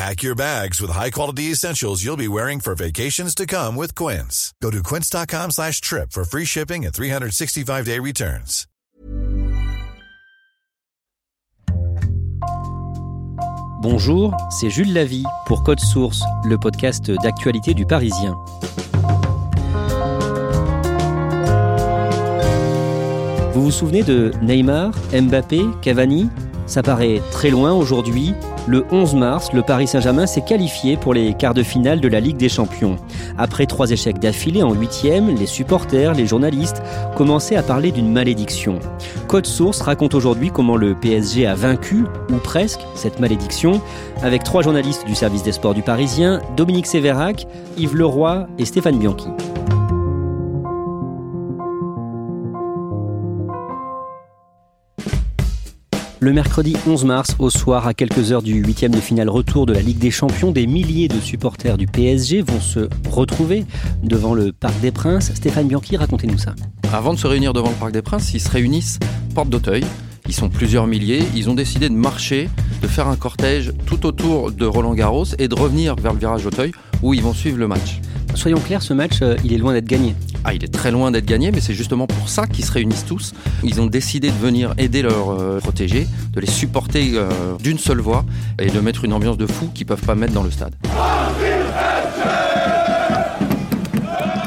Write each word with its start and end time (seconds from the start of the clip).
Pack 0.00 0.22
your 0.22 0.34
bags 0.34 0.80
with 0.80 0.90
high-quality 0.90 1.52
essentials 1.52 2.02
you'll 2.02 2.16
be 2.16 2.26
wearing 2.26 2.58
for 2.58 2.74
vacations 2.74 3.34
to 3.34 3.44
come 3.44 3.76
with 3.76 3.94
Quince. 3.94 4.54
Go 4.62 4.70
to 4.70 4.82
quince.com 4.82 5.50
slash 5.50 5.82
trip 5.82 6.12
for 6.12 6.24
free 6.24 6.46
shipping 6.46 6.86
and 6.86 6.94
365-day 6.94 7.98
returns. 7.98 8.66
Bonjour, 13.82 14.34
c'est 14.50 14.70
Jules 14.70 14.94
Lavie 14.94 15.24
pour 15.44 15.64
Code 15.64 15.80
Source, 15.80 16.22
le 16.44 16.56
podcast 16.56 17.10
d'actualité 17.10 17.74
du 17.74 17.84
Parisien. 17.84 18.38
Vous 23.52 23.64
vous 23.64 23.70
souvenez 23.70 24.02
de 24.02 24.32
Neymar, 24.40 24.92
Mbappé, 25.12 25.60
Cavani? 25.82 26.30
Ça 26.64 26.82
paraît 26.82 27.20
très 27.32 27.50
loin 27.50 27.74
aujourd'hui. 27.74 28.32
Le 28.70 28.86
11 28.92 29.16
mars, 29.16 29.52
le 29.52 29.62
Paris 29.62 29.88
Saint-Germain 29.88 30.28
s'est 30.28 30.42
qualifié 30.42 30.96
pour 30.96 31.12
les 31.12 31.34
quarts 31.34 31.54
de 31.54 31.64
finale 31.64 32.00
de 32.00 32.06
la 32.06 32.20
Ligue 32.20 32.36
des 32.36 32.48
Champions. 32.48 32.98
Après 33.36 33.66
trois 33.66 33.90
échecs 33.90 34.20
d'affilée 34.20 34.62
en 34.62 34.74
huitième, 34.74 35.34
les 35.34 35.46
supporters, 35.46 36.14
les 36.14 36.24
journalistes 36.24 36.80
commençaient 37.16 37.56
à 37.56 37.64
parler 37.64 37.90
d'une 37.90 38.12
malédiction. 38.12 38.78
Code 39.26 39.46
Source 39.46 39.80
raconte 39.80 40.14
aujourd'hui 40.14 40.52
comment 40.52 40.76
le 40.76 40.94
PSG 40.94 41.48
a 41.48 41.56
vaincu, 41.56 42.04
ou 42.32 42.36
presque, 42.36 42.82
cette 42.94 43.18
malédiction, 43.18 43.80
avec 44.22 44.44
trois 44.44 44.62
journalistes 44.62 45.04
du 45.04 45.16
service 45.16 45.42
des 45.42 45.50
sports 45.50 45.74
du 45.74 45.82
Parisien, 45.82 46.40
Dominique 46.56 46.86
Sévérac, 46.86 47.48
Yves 47.76 47.96
Leroy 47.96 48.46
et 48.56 48.64
Stéphane 48.64 49.00
Bianchi. 49.00 49.26
Le 56.22 56.34
mercredi 56.34 56.76
11 56.86 57.06
mars, 57.06 57.34
au 57.38 57.48
soir, 57.48 57.86
à 57.86 57.94
quelques 57.94 58.30
heures 58.30 58.42
du 58.42 58.52
huitième 58.52 58.92
de 58.92 59.00
finale 59.00 59.30
retour 59.30 59.64
de 59.64 59.72
la 59.72 59.80
Ligue 59.80 59.96
des 59.96 60.10
Champions, 60.10 60.50
des 60.50 60.66
milliers 60.66 61.08
de 61.08 61.18
supporters 61.18 61.78
du 61.78 61.86
PSG 61.86 62.42
vont 62.42 62.60
se 62.60 62.90
retrouver 63.10 63.64
devant 64.02 64.34
le 64.34 64.52
Parc 64.52 64.78
des 64.80 64.90
Princes. 64.90 65.32
Stéphane 65.34 65.66
Bianchi, 65.66 65.96
racontez-nous 65.96 66.36
ça. 66.36 66.54
Avant 66.92 67.14
de 67.14 67.18
se 67.18 67.26
réunir 67.26 67.54
devant 67.54 67.70
le 67.70 67.74
Parc 67.74 67.92
des 67.92 68.02
Princes, 68.02 68.34
ils 68.34 68.40
se 68.40 68.50
réunissent 68.50 68.98
porte 69.34 69.48
d'Auteuil. 69.48 69.82
Ils 70.28 70.34
sont 70.34 70.50
plusieurs 70.50 70.86
milliers. 70.86 71.22
Ils 71.34 71.48
ont 71.48 71.54
décidé 71.54 71.88
de 71.88 71.94
marcher, 71.94 72.50
de 72.82 72.86
faire 72.86 73.08
un 73.08 73.16
cortège 73.16 73.72
tout 73.86 74.04
autour 74.04 74.52
de 74.52 74.66
Roland 74.66 74.92
Garros 74.92 75.24
et 75.38 75.48
de 75.48 75.54
revenir 75.54 75.96
vers 75.96 76.12
le 76.12 76.18
virage 76.18 76.44
d'Auteuil 76.44 76.72
où 77.02 77.14
ils 77.14 77.22
vont 77.22 77.32
suivre 77.32 77.56
le 77.56 77.66
match. 77.66 78.02
Soyons 78.34 78.60
clairs, 78.60 78.82
ce 78.82 78.94
match, 78.94 79.18
euh, 79.22 79.36
il 79.44 79.52
est 79.52 79.58
loin 79.58 79.72
d'être 79.72 79.86
gagné. 79.86 80.14
Ah, 80.44 80.54
il 80.54 80.64
est 80.64 80.72
très 80.72 80.90
loin 80.90 81.10
d'être 81.10 81.26
gagné, 81.26 81.50
mais 81.50 81.60
c'est 81.60 81.74
justement 81.74 82.06
pour 82.06 82.28
ça 82.28 82.46
qu'ils 82.46 82.64
se 82.64 82.72
réunissent 82.72 83.04
tous. 83.04 83.34
Ils 83.62 83.80
ont 83.80 83.86
décidé 83.86 84.30
de 84.30 84.36
venir 84.36 84.74
aider 84.78 85.02
leurs 85.02 85.30
euh, 85.30 85.58
protégés, 85.58 86.06
de 86.32 86.40
les 86.40 86.46
supporter 86.46 87.12
euh, 87.14 87.28
d'une 87.62 87.78
seule 87.78 88.00
voix 88.00 88.24
et 88.58 88.70
de 88.70 88.80
mettre 88.80 89.04
une 89.04 89.12
ambiance 89.12 89.36
de 89.36 89.46
fou 89.46 89.70
qu'ils 89.74 89.86
peuvent 89.86 90.04
pas 90.04 90.14
mettre 90.14 90.32
dans 90.32 90.44
le 90.44 90.50
stade. 90.50 90.74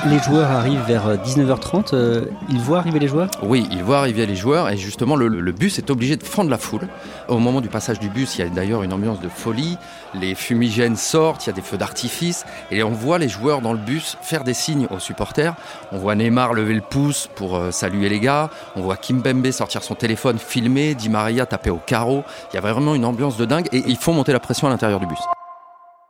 Les 0.05 0.19
joueurs 0.19 0.51
arrivent 0.51 0.83
vers 0.85 1.15
19h30. 1.15 1.93
euh, 1.93 2.25
ils 2.49 2.59
voient 2.59 2.79
arriver 2.79 2.99
les 2.99 3.07
joueurs? 3.07 3.29
Oui, 3.41 3.65
ils 3.71 3.81
voient 3.81 3.99
arriver 3.99 4.25
les 4.25 4.35
joueurs 4.35 4.67
et 4.69 4.75
justement 4.75 5.15
le, 5.15 5.51
bus 5.53 5.77
est 5.77 5.89
obligé 5.89 6.17
de 6.17 6.23
fendre 6.23 6.49
la 6.49 6.57
foule. 6.57 6.89
Au 7.29 7.37
moment 7.39 7.61
du 7.61 7.69
passage 7.69 7.99
du 7.99 8.09
bus, 8.09 8.37
il 8.37 8.41
y 8.41 8.43
a 8.43 8.49
d'ailleurs 8.49 8.83
une 8.83 8.91
ambiance 8.91 9.21
de 9.21 9.29
folie. 9.29 9.77
Les 10.13 10.35
fumigènes 10.35 10.97
sortent, 10.97 11.45
il 11.45 11.47
y 11.47 11.49
a 11.51 11.53
des 11.53 11.61
feux 11.61 11.77
d'artifice 11.77 12.45
et 12.69 12.83
on 12.83 12.91
voit 12.91 13.17
les 13.17 13.29
joueurs 13.29 13.61
dans 13.61 13.71
le 13.71 13.79
bus 13.79 14.17
faire 14.21 14.43
des 14.43 14.53
signes 14.53 14.87
aux 14.91 14.99
supporters. 14.99 15.55
On 15.93 15.97
voit 15.97 16.15
Neymar 16.15 16.53
lever 16.53 16.73
le 16.73 16.81
pouce 16.81 17.29
pour 17.35 17.55
euh, 17.55 17.71
saluer 17.71 18.09
les 18.09 18.19
gars. 18.19 18.49
On 18.75 18.81
voit 18.81 18.97
Kimpembe 18.97 19.51
sortir 19.51 19.83
son 19.83 19.95
téléphone, 19.95 20.37
filmer, 20.37 20.95
Di 20.95 21.07
Maria 21.07 21.45
taper 21.45 21.69
au 21.69 21.79
carreau. 21.85 22.25
Il 22.51 22.55
y 22.55 22.57
a 22.57 22.61
vraiment 22.61 22.93
une 22.93 23.05
ambiance 23.05 23.37
de 23.37 23.45
dingue 23.45 23.69
et 23.71 23.81
ils 23.87 23.97
font 23.97 24.11
monter 24.11 24.33
la 24.33 24.41
pression 24.41 24.67
à 24.67 24.69
l'intérieur 24.69 24.99
du 24.99 25.07
bus. 25.07 25.19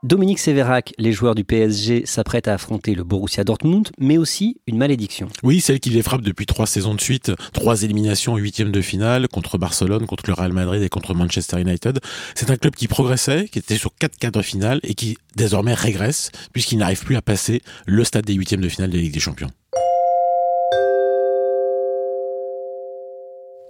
Dominique 0.04 0.38
Sévérac, 0.38 0.92
les 0.98 1.12
joueurs 1.12 1.34
du 1.34 1.44
PSG 1.44 2.04
s'apprêtent 2.04 2.46
à 2.46 2.52
affronter 2.52 2.94
le 2.94 3.04
Borussia 3.04 3.42
Dortmund, 3.42 3.88
mais 3.98 4.18
aussi 4.18 4.60
une 4.66 4.76
malédiction. 4.76 5.30
Oui, 5.42 5.62
celle 5.62 5.80
qui 5.80 5.88
les 5.88 6.02
frappe 6.02 6.20
depuis 6.20 6.44
trois 6.44 6.66
saisons 6.66 6.94
de 6.94 7.00
suite, 7.00 7.32
trois 7.54 7.84
éliminations 7.84 8.34
en 8.34 8.36
huitième 8.36 8.70
de 8.70 8.82
finale 8.82 9.28
contre 9.28 9.56
Barcelone, 9.56 10.04
contre 10.04 10.24
le 10.26 10.34
Real 10.34 10.52
Madrid 10.52 10.82
et 10.82 10.90
contre 10.90 11.14
Manchester 11.14 11.58
United. 11.58 12.00
C'est 12.34 12.50
un 12.50 12.56
club 12.56 12.74
qui 12.74 12.86
progressait, 12.86 13.48
qui 13.48 13.58
était 13.58 13.78
sur 13.78 13.94
quatre 13.98 14.18
quarts 14.18 14.32
de 14.32 14.42
finale 14.42 14.78
et 14.82 14.92
qui 14.92 15.16
désormais 15.36 15.72
régresse 15.72 16.32
puisqu'il 16.52 16.76
n'arrive 16.76 17.02
plus 17.02 17.16
à 17.16 17.22
passer 17.22 17.62
le 17.86 18.04
stade 18.04 18.26
des 18.26 18.34
huitièmes 18.34 18.60
de 18.60 18.68
finale 18.68 18.90
de 18.90 18.96
la 18.98 19.02
Ligue 19.04 19.14
des 19.14 19.20
Champions. 19.20 19.48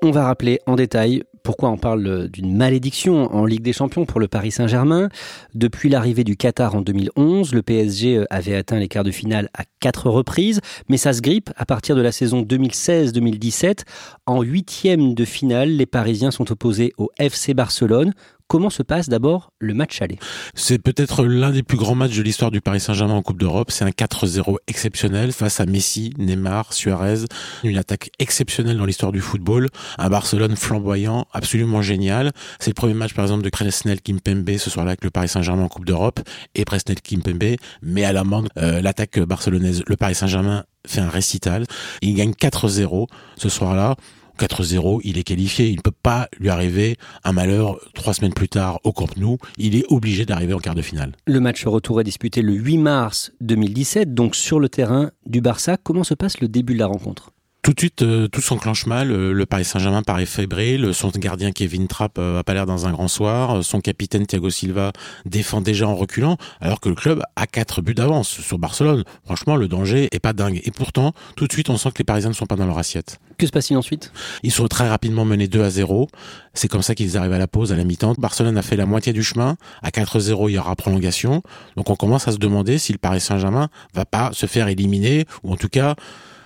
On 0.05 0.11
va 0.11 0.27
rappeler 0.27 0.61
en 0.67 0.77
détail 0.77 1.23
pourquoi 1.43 1.71
on 1.71 1.79
parle 1.79 2.29
d'une 2.29 2.55
malédiction 2.55 3.35
en 3.35 3.47
Ligue 3.47 3.63
des 3.63 3.73
Champions 3.73 4.05
pour 4.05 4.21
le 4.21 4.29
Paris 4.29 4.51
Saint-Germain. 4.51 5.09
Depuis 5.55 5.89
l'arrivée 5.89 6.25
du 6.25 6.37
Qatar 6.37 6.75
en 6.75 6.83
2011, 6.83 7.55
le 7.55 7.63
PSG 7.63 8.27
avait 8.29 8.55
atteint 8.55 8.79
les 8.79 8.89
quarts 8.89 9.05
de 9.05 9.11
finale 9.11 9.49
à 9.57 9.65
quatre 9.81 10.11
reprises, 10.11 10.61
mais 10.91 10.99
ça 10.99 11.15
se 11.15 11.23
grippe 11.23 11.51
à 11.57 11.65
partir 11.65 11.97
de 11.97 12.03
la 12.03 12.13
saison 12.13 12.43
2016-2017. 12.43 13.85
En 14.27 14.43
huitième 14.43 15.15
de 15.15 15.25
finale, 15.25 15.71
les 15.71 15.87
Parisiens 15.87 16.31
sont 16.31 16.53
opposés 16.53 16.93
au 16.99 17.11
FC 17.19 17.55
Barcelone. 17.55 18.13
Comment 18.47 18.69
se 18.69 18.83
passe 18.83 19.09
d'abord 19.09 19.53
le 19.59 19.73
match 19.73 20.03
aller? 20.03 20.19
C'est 20.55 20.79
peut-être 20.79 21.25
l'un 21.25 21.51
des 21.51 21.63
plus 21.63 21.79
grands 21.79 21.95
matchs 21.95 22.17
de 22.17 22.23
l'histoire 22.23 22.51
du 22.51 22.61
Paris 22.61 22.79
Saint-Germain 22.79 23.15
en 23.15 23.23
Coupe 23.23 23.41
d'Europe. 23.41 23.71
C'est 23.71 23.85
un 23.85 23.91
4-0 23.91 24.57
exceptionnel 24.67 25.33
face 25.33 25.61
à 25.61 25.67
Messi, 25.67 26.13
Neymar, 26.19 26.75
Suarez. 26.75 27.25
Une 27.63 27.79
attaque 27.79 28.11
exceptionnelle 28.19 28.77
dans 28.77 28.85
l'histoire 28.85 29.13
du 29.13 29.21
football. 29.21 29.69
Un 29.97 30.11
Barcelone 30.11 30.57
flamboyant, 30.57 31.27
absolument 31.33 31.81
génial. 31.81 32.33
C'est 32.61 32.71
le 32.71 32.75
premier 32.75 32.95
match, 32.95 33.15
par 33.15 33.25
exemple, 33.25 33.43
de 33.43 33.49
Presnel 33.49 34.03
Kimpembe 34.03 34.57
ce 34.59 34.69
soir-là 34.69 34.91
avec 34.91 35.05
le 35.05 35.11
Paris 35.11 35.29
Saint-Germain 35.29 35.65
en 35.65 35.69
Coupe 35.69 35.87
d'Europe. 35.87 36.21
Et 36.55 36.67
Presnel 36.67 37.01
Kimpembe 37.01 37.57
met 37.81 38.05
à 38.05 38.13
l'amende 38.13 38.51
euh, 38.59 38.83
l'attaque 38.83 39.19
barcelonaise. 39.21 39.83
Le 39.87 39.97
Paris 39.97 40.15
Saint-Germain 40.15 40.65
fait 40.87 41.01
un 41.01 41.09
récital. 41.09 41.65
Il 42.03 42.15
gagne 42.15 42.33
4-0 42.33 43.07
ce 43.37 43.49
soir-là. 43.49 43.97
4-0, 44.39 45.01
il 45.05 45.19
est 45.19 45.23
qualifié. 45.23 45.69
Il 45.69 45.77
ne 45.77 45.81
peut 45.81 45.91
pas 45.91 46.29
lui 46.39 46.49
arriver 46.49 46.97
un 47.25 47.33
malheur 47.33 47.79
trois 47.95 48.15
semaines 48.15 48.35
plus 48.35 48.49
tard 48.49 48.81
au 48.85 48.93
Camp 48.93 49.17
Nou. 49.17 49.39
Il 49.59 49.77
est 49.77 49.85
obligé 49.91 50.25
d'arriver 50.25 50.55
en 50.55 50.59
quart 50.59 50.75
de 50.75 50.83
finale. 50.83 51.13
Le 51.27 51.41
match 51.41 51.67
retour 51.67 52.01
est 52.01 52.05
disputé 52.05 52.43
le 52.43 52.53
8 52.53 52.79
mars 52.79 53.33
2017, 53.41 54.15
donc 54.15 54.35
sur 54.35 54.61
le 54.61 54.69
terrain 54.69 55.11
du 55.27 55.41
Barça. 55.41 55.77
Comment 55.77 56.05
se 56.05 56.15
passe 56.15 56.41
le 56.41 56.49
début 56.49 56.75
de 56.75 56.79
la 56.79 56.87
rencontre? 56.87 57.34
Tout 57.65 57.73
de 57.73 57.81
suite, 57.81 58.03
euh, 58.03 58.29
tout 58.29 58.43
s'enclenche 58.43 58.85
mal. 58.85 59.11
Euh, 59.11 59.33
Le 59.33 59.47
Paris 59.47 59.65
Saint-Germain 59.65 60.03
paraît 60.03 60.27
fébrile. 60.27 60.93
Son 60.93 61.09
gardien 61.09 61.51
Kevin 61.51 61.89
Trapp 61.89 62.19
euh, 62.19 62.39
a 62.39 62.45
pas 62.45 62.53
l'air 62.53 62.67
dans 62.67 62.87
un 62.87 62.93
grand 62.93 63.09
soir. 63.09 63.57
Euh, 63.57 63.63
Son 63.63 63.81
capitaine 63.81 64.27
Thiago 64.27 64.51
Silva 64.51 64.93
défend 65.25 65.63
déjà 65.63 65.89
en 65.89 65.95
reculant, 65.95 66.37
alors 66.61 66.79
que 66.79 66.91
le 66.91 66.95
club 66.95 67.23
a 67.37 67.47
quatre 67.47 67.81
buts 67.81 67.95
d'avance 67.95 68.29
sur 68.29 68.59
Barcelone. 68.59 69.05
Franchement, 69.25 69.57
le 69.57 69.67
danger 69.67 70.11
est 70.13 70.21
pas 70.21 70.35
dingue. 70.35 70.61
Et 70.65 70.71
pourtant, 70.71 71.15
tout 71.37 71.47
de 71.47 71.53
suite, 71.53 71.71
on 71.71 71.79
sent 71.79 71.93
que 71.93 71.99
les 71.99 72.05
Parisiens 72.05 72.29
ne 72.29 72.35
sont 72.35 72.45
pas 72.45 72.57
dans 72.57 72.67
leur 72.67 72.77
assiette. 72.77 73.19
Que 73.39 73.47
se 73.47 73.51
passe-t-il 73.51 73.79
ensuite? 73.79 74.13
Ils 74.43 74.53
sont 74.53 74.69
très 74.69 74.87
rapidement 74.87 75.25
menés 75.25 75.49
2 75.49 75.63
à 75.63 75.71
0. 75.71 76.09
C'est 76.53 76.69
comme 76.69 76.83
ça 76.83 76.95
qu'ils 76.95 77.17
arrivent 77.17 77.33
à 77.33 77.39
la 77.39 77.49
pause, 77.49 77.73
à 77.73 77.77
la 77.77 77.85
mi-temps. 77.85 78.15
Barcelone 78.19 78.59
a 78.59 78.63
fait 78.63 78.77
la 78.77 78.85
moitié 78.85 79.15
du 79.15 79.23
chemin. 79.23 79.57
À 79.83 79.89
4-0, 79.89 80.51
il 80.51 80.53
y 80.53 80.59
aura 80.59 80.77
prolongation. 80.77 81.43
Donc 81.77 81.89
on 81.89 81.97
commence 81.97 82.29
à 82.29 82.33
se 82.33 82.39
demander 82.39 82.77
si 82.77 82.93
le 82.93 82.99
Paris 82.99 83.23
Saint-Germain 83.23 83.71
va 83.95 84.05
pas 84.05 84.33
se 84.35 84.45
faire 84.45 84.69
éliminer, 84.69 85.25
ou 85.43 85.53
en 85.55 85.57
tout 85.57 85.71
cas 85.71 85.97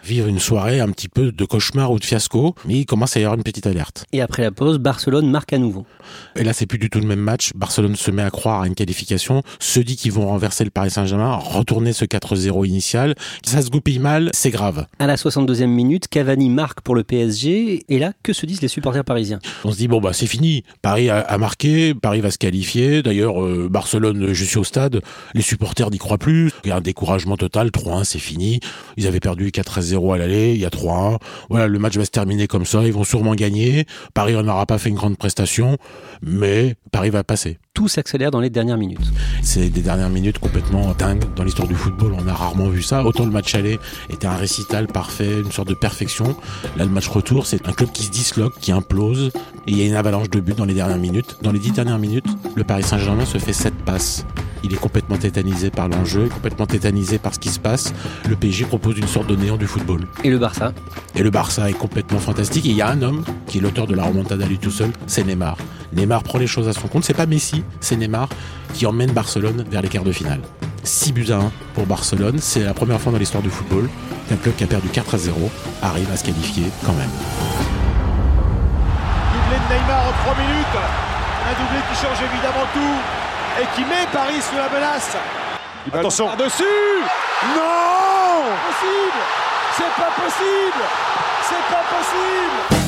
vivre 0.05 0.29
une 0.29 0.39
soirée 0.39 0.81
un 0.81 0.91
petit 0.91 1.09
peu 1.09 1.33
de 1.33 1.45
cauchemar 1.45 1.93
ou 1.93 1.99
de 1.99 2.05
fiasco, 2.05 2.55
mais 2.67 2.81
il 2.81 2.87
commence 2.87 3.17
à 3.17 3.21
y 3.21 3.25
avoir 3.25 3.37
une 3.37 3.45
petite 3.45 3.67
alerte. 3.67 4.05
Et 4.13 4.21
après 4.21 4.43
la 4.43 4.51
pause, 4.51 4.79
Barcelone 4.79 5.31
marque 5.31 5.53
à 5.53 5.59
nouveau. 5.59 5.87
Et 6.37 6.45
là, 6.45 6.53
c'est 6.53 6.67
plus 6.67 6.79
du 6.79 6.91
tout 6.91 7.01
le 7.01 7.07
même 7.07 7.21
match. 7.21 7.53
Barcelone 7.55 7.97
se 7.97 8.11
met 8.11 8.23
à 8.23 8.31
croire 8.31 8.63
à 8.63 8.67
une 8.67 8.75
qualification, 8.75 9.43
se 9.59 9.81
dit 9.81 9.97
qu'ils 9.97 10.13
vont 10.13 10.27
renverser 10.27 10.65
le 10.65 10.71
Paris 10.71 10.91
Saint-Germain, 10.91 11.35
retourner 11.35 11.93
ce 11.93 12.05
4-0 12.05 12.67
initial. 12.67 13.15
Ça 13.45 13.63
se 13.63 13.71
goupille 13.71 13.99
mal, 13.99 14.31
c'est 14.33 14.51
grave. 14.51 14.87
À 14.99 15.07
la 15.07 15.17
62e 15.17 15.67
minute, 15.67 16.09
Cavani 16.09 16.51
marque 16.51 16.81
pour 16.81 16.95
le 16.95 17.05
PSG. 17.05 17.85
Et 17.89 17.99
là, 17.99 18.13
que 18.23 18.33
se 18.33 18.47
disent 18.47 18.63
les 18.63 18.69
supporters 18.69 19.05
parisiens? 19.05 19.39
On 19.65 19.73
se 19.73 19.77
dit, 19.79 19.89
bon, 19.89 20.01
bah, 20.01 20.13
c'est 20.13 20.27
fini. 20.27 20.65
Paris 20.83 21.11
a, 21.11 21.39
marqué, 21.39 21.95
Paris 21.95 22.21
va 22.21 22.31
se 22.31 22.39
qualifier. 22.39 23.03
D'ailleurs, 23.03 23.43
euh, 23.43 23.69
Barcelone, 23.71 24.33
je 24.33 24.45
suis 24.45 24.59
au 24.59 24.65
stade, 24.65 25.01
les 25.35 25.43
supporters 25.43 25.91
n'y 25.91 25.99
croient 25.99 26.19
plus. 26.19 26.51
Il 26.65 26.69
y 26.69 26.73
a 26.73 26.77
un 26.77 26.81
découragement 26.81 27.37
total. 27.37 27.69
3-1, 27.69 28.05
c'est 28.05 28.19
fini. 28.19 28.61
Ils 28.97 29.07
avaient 29.07 29.21
perdu 29.21 29.47
4-0 29.97 30.15
à 30.15 30.19
l'aller, 30.19 30.55
il 30.55 30.61
y 30.61 30.65
a 30.65 30.71
3-1. 30.71 31.19
Voilà, 31.51 31.67
le 31.67 31.79
match 31.79 31.97
va 31.97 32.05
se 32.05 32.11
terminer 32.11 32.47
comme 32.47 32.65
ça. 32.65 32.83
Ils 32.85 32.93
vont 32.93 33.05
sûrement 33.05 33.35
gagner. 33.35 33.87
Paris 34.15 34.35
n'aura 34.35 34.67
pas 34.67 34.79
fait 34.79 34.89
une 34.89 34.97
grande 34.97 35.17
prestation 35.17 35.77
mais 36.23 36.75
Paris 36.93 37.11
va 37.11 37.25
passer. 37.25 37.59
Tout 37.79 37.87
s'accélère 37.87 38.33
dans 38.33 38.41
les 38.41 38.51
dernières 38.51 38.77
minutes. 38.77 39.13
C'est 39.41 39.71
des 39.71 39.83
dernières 39.83 40.11
minutes 40.11 40.41
complètement 40.41 40.93
dingues 40.99 41.23
dans 41.37 41.45
l'histoire 41.45 41.69
du 41.69 41.77
football. 41.77 42.13
On 42.19 42.27
a 42.27 42.35
rarement 42.35 42.69
vu 42.69 42.83
ça. 42.83 43.05
Autant 43.05 43.25
le 43.25 43.31
match 43.31 43.55
aller 43.55 43.79
était 44.11 44.27
un 44.27 44.35
récital 44.35 44.89
parfait, 44.89 45.39
une 45.39 45.53
sorte 45.53 45.69
de 45.69 45.75
perfection. 45.75 46.35
Là, 46.77 46.85
le 46.85 46.91
match 46.91 47.07
retour, 47.07 47.47
c'est 47.47 47.69
un 47.69 47.73
club 47.73 47.93
qui 47.93 48.03
se 48.03 48.11
disloque, 48.11 48.59
qui 48.59 48.73
implose. 48.73 49.31
Et 49.69 49.71
il 49.71 49.79
y 49.79 49.83
a 49.83 49.87
une 49.87 49.95
avalanche 49.95 50.29
de 50.29 50.41
buts 50.41 50.55
dans 50.55 50.65
les 50.65 50.75
dernières 50.75 50.99
minutes. 50.99 51.37
Dans 51.41 51.53
les 51.53 51.61
dix 51.61 51.71
dernières 51.71 52.01
minutes, 52.01 52.27
le 52.57 52.65
Paris 52.65 52.83
Saint-Germain 52.83 53.25
se 53.25 53.39
fait 53.39 53.53
sept 53.53 53.75
passes. 53.85 54.27
Il 54.65 54.75
est 54.75 54.79
complètement 54.81 55.17
tétanisé 55.17 55.71
par 55.71 55.89
l'enjeu, 55.89 56.29
complètement 56.29 56.67
tétanisé 56.67 57.19
par 57.19 57.33
ce 57.33 57.39
qui 57.39 57.49
se 57.49 57.61
passe. 57.61 57.95
Le 58.29 58.35
PSG 58.35 58.65
propose 58.65 58.99
une 58.99 59.07
sorte 59.07 59.29
de 59.29 59.37
néant 59.37 59.57
du 59.57 59.69
football. 59.69 60.01
Et 60.25 60.31
le 60.31 60.39
Barça? 60.39 60.73
Et 61.15 61.23
le 61.23 61.31
Barça 61.31 61.71
est 61.71 61.75
complètement 61.75 62.19
fantastique. 62.19 62.67
Et 62.67 62.71
il 62.71 62.77
y 62.77 62.83
a 62.83 62.89
un 62.89 63.03
homme 63.03 63.25
qui 63.47 63.59
est 63.59 63.61
l'auteur 63.61 63.87
de 63.87 63.95
la 63.95 64.03
remontada 64.03 64.47
lui 64.47 64.59
tout 64.59 64.73
seul, 64.73 64.91
c'est 65.07 65.25
Neymar. 65.25 65.57
Neymar 65.93 66.23
prend 66.23 66.39
les 66.39 66.47
choses 66.47 66.69
à 66.69 66.73
son 66.73 66.89
compte. 66.89 67.05
C'est 67.05 67.15
pas 67.15 67.27
Messi, 67.27 67.63
c'est 67.81 67.97
Neymar 67.97 68.29
qui 68.75 68.87
emmène 68.87 69.13
Barcelone 69.13 69.65
vers 69.71 69.83
les 69.83 69.89
quarts 69.89 70.05
de 70.05 70.13
finale. 70.13 70.41
6 70.85 71.13
buts 71.13 71.27
à 71.31 71.37
1 71.37 71.53
pour 71.75 71.87
Barcelone. 71.87 72.39
C'est 72.41 72.61
la 72.65 72.75
première 72.75 73.01
fois 73.01 73.13
dans 73.13 73.19
l'histoire 73.19 73.43
du 73.43 73.51
football 73.51 73.89
qu'un 74.29 74.37
club 74.37 74.55
qui 74.57 74.65
a 74.65 74.67
perdu 74.67 74.89
4 74.89 75.15
à 75.15 75.19
0 75.19 75.51
arrive 75.83 76.11
à 76.13 76.17
se 76.17 76.25
qualifier 76.25 76.65
quand 76.85 76.93
même. 76.95 77.11
Doublé 79.33 79.59
de 79.59 79.75
Neymar 79.75 80.09
en 80.09 80.13
3 80.33 80.45
minutes. 80.45 80.79
Un 81.49 81.55
doublé 81.63 81.81
qui 81.91 81.97
change 82.01 82.21
évidemment 82.23 82.67
tout 82.75 82.99
et 83.61 83.67
qui 83.75 83.83
met 83.83 84.07
Paris 84.13 84.41
sous 84.41 84.57
la 84.57 84.69
menace. 84.69 85.17
Attention. 85.93 86.29
Dessus 86.37 86.65
Non 87.57 88.45
Possible 88.67 89.23
C'est 89.77 89.95
pas 89.97 90.11
possible 90.21 90.83
C'est 91.43 91.67
pas 91.73 91.85
possible 91.97 92.88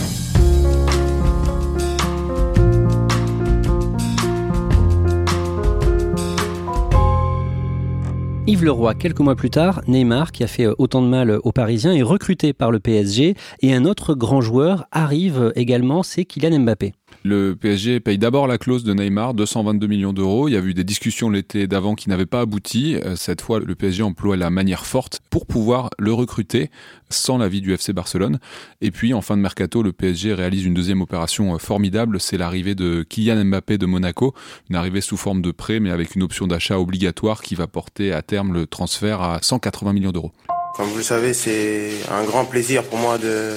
Yves 8.50 8.64
Leroy, 8.64 8.96
quelques 8.96 9.20
mois 9.20 9.36
plus 9.36 9.48
tard, 9.48 9.80
Neymar, 9.86 10.32
qui 10.32 10.42
a 10.42 10.48
fait 10.48 10.66
euh, 10.66 10.74
autant 10.78 11.02
de 11.02 11.06
mal 11.06 11.38
aux 11.44 11.52
Parisiens, 11.52 11.92
est 11.92 12.02
recruté 12.02 12.52
par 12.52 12.72
le 12.72 12.80
PSG 12.80 13.36
et 13.60 13.72
un 13.72 13.84
autre 13.84 14.14
grand 14.14 14.40
joueur 14.40 14.86
arrive 14.90 15.52
également, 15.54 16.02
c'est 16.02 16.24
Kylian 16.24 16.58
Mbappé. 16.58 16.92
Le 17.22 17.54
PSG 17.54 18.00
paye 18.00 18.16
d'abord 18.16 18.46
la 18.46 18.56
clause 18.56 18.82
de 18.82 18.94
Neymar, 18.94 19.34
222 19.34 19.86
millions 19.86 20.14
d'euros. 20.14 20.48
Il 20.48 20.52
y 20.52 20.56
a 20.56 20.60
eu 20.60 20.72
des 20.72 20.84
discussions 20.84 21.28
l'été 21.28 21.66
d'avant 21.66 21.94
qui 21.94 22.08
n'avaient 22.08 22.24
pas 22.24 22.40
abouti. 22.40 22.96
Euh, 22.96 23.14
cette 23.14 23.42
fois, 23.42 23.60
le 23.60 23.74
PSG 23.74 24.02
emploie 24.02 24.38
la 24.38 24.48
manière 24.48 24.86
forte 24.86 25.20
pour 25.28 25.44
pouvoir 25.44 25.90
le 25.98 26.14
recruter 26.14 26.70
sans 27.10 27.36
l'avis 27.36 27.60
du 27.60 27.74
FC 27.74 27.92
Barcelone. 27.92 28.38
Et 28.80 28.90
puis, 28.90 29.12
en 29.12 29.20
fin 29.20 29.36
de 29.36 29.42
mercato, 29.42 29.82
le 29.82 29.92
PSG 29.92 30.32
réalise 30.32 30.64
une 30.64 30.72
deuxième 30.72 31.02
opération 31.02 31.54
euh, 31.54 31.58
formidable. 31.58 32.20
C'est 32.20 32.38
l'arrivée 32.38 32.74
de 32.74 33.04
Kylian 33.06 33.44
Mbappé 33.44 33.76
de 33.76 33.84
Monaco. 33.84 34.34
Une 34.70 34.76
arrivée 34.76 35.02
sous 35.02 35.18
forme 35.18 35.42
de 35.42 35.50
prêt, 35.50 35.78
mais 35.78 35.90
avec 35.90 36.14
une 36.14 36.22
option 36.22 36.46
d'achat 36.46 36.78
obligatoire 36.78 37.42
qui 37.42 37.54
va 37.54 37.66
porter 37.66 38.14
à 38.14 38.22
terme 38.22 38.54
le 38.54 38.66
transfert 38.66 39.20
à 39.20 39.40
180 39.42 39.92
millions 39.92 40.12
d'euros. 40.12 40.32
Comme 40.74 40.86
vous 40.86 40.96
le 40.96 41.02
savez, 41.02 41.34
c'est 41.34 41.90
un 42.10 42.24
grand 42.24 42.46
plaisir 42.46 42.82
pour 42.84 42.98
moi 42.98 43.18
de, 43.18 43.56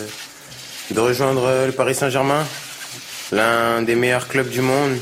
de 0.93 0.99
rejoindre 0.99 1.65
le 1.65 1.71
Paris 1.71 1.95
Saint-Germain 1.95 2.43
l'un 3.33 3.81
des 3.81 3.95
meilleurs 3.95 4.27
clubs 4.27 4.49
du 4.49 4.61
monde 4.61 4.95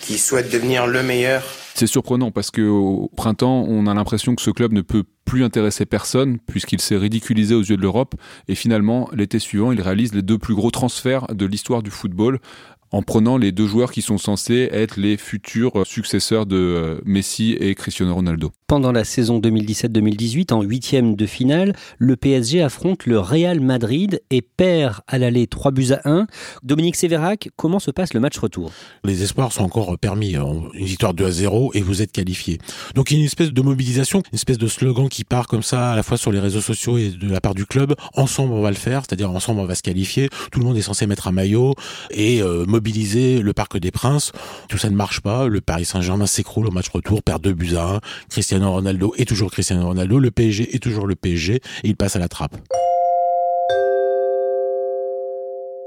qui 0.00 0.18
souhaite 0.18 0.50
devenir 0.50 0.86
le 0.86 1.02
meilleur. 1.02 1.42
C'est 1.74 1.86
surprenant 1.86 2.30
parce 2.30 2.50
qu'au 2.50 3.10
printemps, 3.16 3.64
on 3.68 3.86
a 3.86 3.94
l'impression 3.94 4.34
que 4.34 4.42
ce 4.42 4.50
club 4.50 4.72
ne 4.72 4.80
peut 4.80 5.04
plus 5.24 5.44
intéresser 5.44 5.84
personne 5.84 6.38
puisqu'il 6.46 6.80
s'est 6.80 6.96
ridiculisé 6.96 7.54
aux 7.54 7.62
yeux 7.62 7.76
de 7.76 7.82
l'Europe 7.82 8.14
et 8.48 8.54
finalement 8.54 9.10
l'été 9.12 9.38
suivant 9.38 9.72
il 9.72 9.80
réalise 9.82 10.14
les 10.14 10.22
deux 10.22 10.38
plus 10.38 10.54
gros 10.54 10.70
transferts 10.70 11.26
de 11.34 11.44
l'histoire 11.44 11.82
du 11.82 11.90
football 11.90 12.40
en 12.90 13.02
prenant 13.02 13.36
les 13.36 13.52
deux 13.52 13.66
joueurs 13.66 13.92
qui 13.92 14.02
sont 14.02 14.18
censés 14.18 14.68
être 14.72 14.98
les 14.98 15.16
futurs 15.16 15.86
successeurs 15.86 16.46
de 16.46 16.56
euh, 16.56 17.00
Messi 17.04 17.52
et 17.52 17.74
Cristiano 17.74 18.14
Ronaldo. 18.14 18.50
Pendant 18.66 18.92
la 18.92 19.04
saison 19.04 19.40
2017-2018, 19.40 20.52
en 20.52 20.62
huitième 20.62 21.16
de 21.16 21.26
finale, 21.26 21.74
le 21.98 22.16
PSG 22.16 22.62
affronte 22.62 23.06
le 23.06 23.18
Real 23.18 23.60
Madrid 23.60 24.20
et 24.30 24.42
perd 24.42 25.00
à 25.06 25.18
l'aller 25.18 25.46
3 25.46 25.70
buts 25.70 25.92
à 25.92 26.00
1. 26.04 26.26
Dominique 26.62 26.96
Sévérac, 26.96 27.48
comment 27.56 27.78
se 27.78 27.90
passe 27.90 28.14
le 28.14 28.20
match 28.20 28.38
retour? 28.38 28.70
Les 29.04 29.22
espoirs 29.22 29.52
sont 29.52 29.64
encore 29.64 29.96
permis. 29.98 30.36
Hein. 30.36 30.46
Une 30.74 30.86
victoire 30.86 31.14
2 31.14 31.24
à 31.24 31.30
0 31.30 31.70
et 31.74 31.80
vous 31.80 32.02
êtes 32.02 32.12
qualifié. 32.12 32.58
Donc 32.94 33.10
il 33.10 33.14
y 33.14 33.16
a 33.16 33.20
une 33.20 33.26
espèce 33.26 33.52
de 33.52 33.62
mobilisation, 33.62 34.22
une 34.32 34.36
espèce 34.36 34.58
de 34.58 34.66
slogan 34.66 35.08
qui 35.08 35.24
part 35.24 35.46
comme 35.46 35.62
ça 35.62 35.92
à 35.92 35.96
la 35.96 36.02
fois 36.02 36.16
sur 36.16 36.32
les 36.32 36.40
réseaux 36.40 36.60
sociaux 36.60 36.98
et 36.98 37.10
de 37.10 37.30
la 37.30 37.40
part 37.40 37.54
du 37.54 37.66
club. 37.66 37.94
Ensemble 38.14 38.52
on 38.52 38.62
va 38.62 38.70
le 38.70 38.76
faire, 38.76 39.02
c'est-à-dire 39.02 39.30
ensemble 39.30 39.60
on 39.60 39.66
va 39.66 39.74
se 39.74 39.82
qualifier. 39.82 40.28
Tout 40.52 40.60
le 40.60 40.66
monde 40.66 40.76
est 40.76 40.82
censé 40.82 41.06
mettre 41.06 41.28
un 41.28 41.32
maillot 41.32 41.74
et 42.10 42.42
euh, 42.42 42.64
mobiliser 42.78 43.42
le 43.42 43.52
Parc 43.52 43.76
des 43.76 43.90
Princes. 43.90 44.30
Tout 44.68 44.78
ça 44.78 44.88
ne 44.88 44.94
marche 44.94 45.20
pas. 45.20 45.48
Le 45.48 45.60
Paris 45.60 45.84
Saint-Germain 45.84 46.26
s'écroule 46.26 46.68
au 46.68 46.70
match 46.70 46.88
retour, 46.88 47.24
perd 47.24 47.42
2 47.42 47.52
buts 47.52 47.74
à 47.76 47.96
1. 47.96 48.00
Christian 48.30 48.48
Cristiano 48.48 48.72
Ronaldo 48.72 49.14
est 49.18 49.28
toujours 49.28 49.50
Cristiano 49.50 49.86
Ronaldo, 49.86 50.18
le 50.18 50.30
PSG 50.30 50.74
est 50.74 50.78
toujours 50.78 51.06
le 51.06 51.16
PSG 51.16 51.56
et 51.56 51.60
il 51.82 51.96
passe 51.96 52.16
à 52.16 52.18
la 52.18 52.28
trappe. 52.28 52.56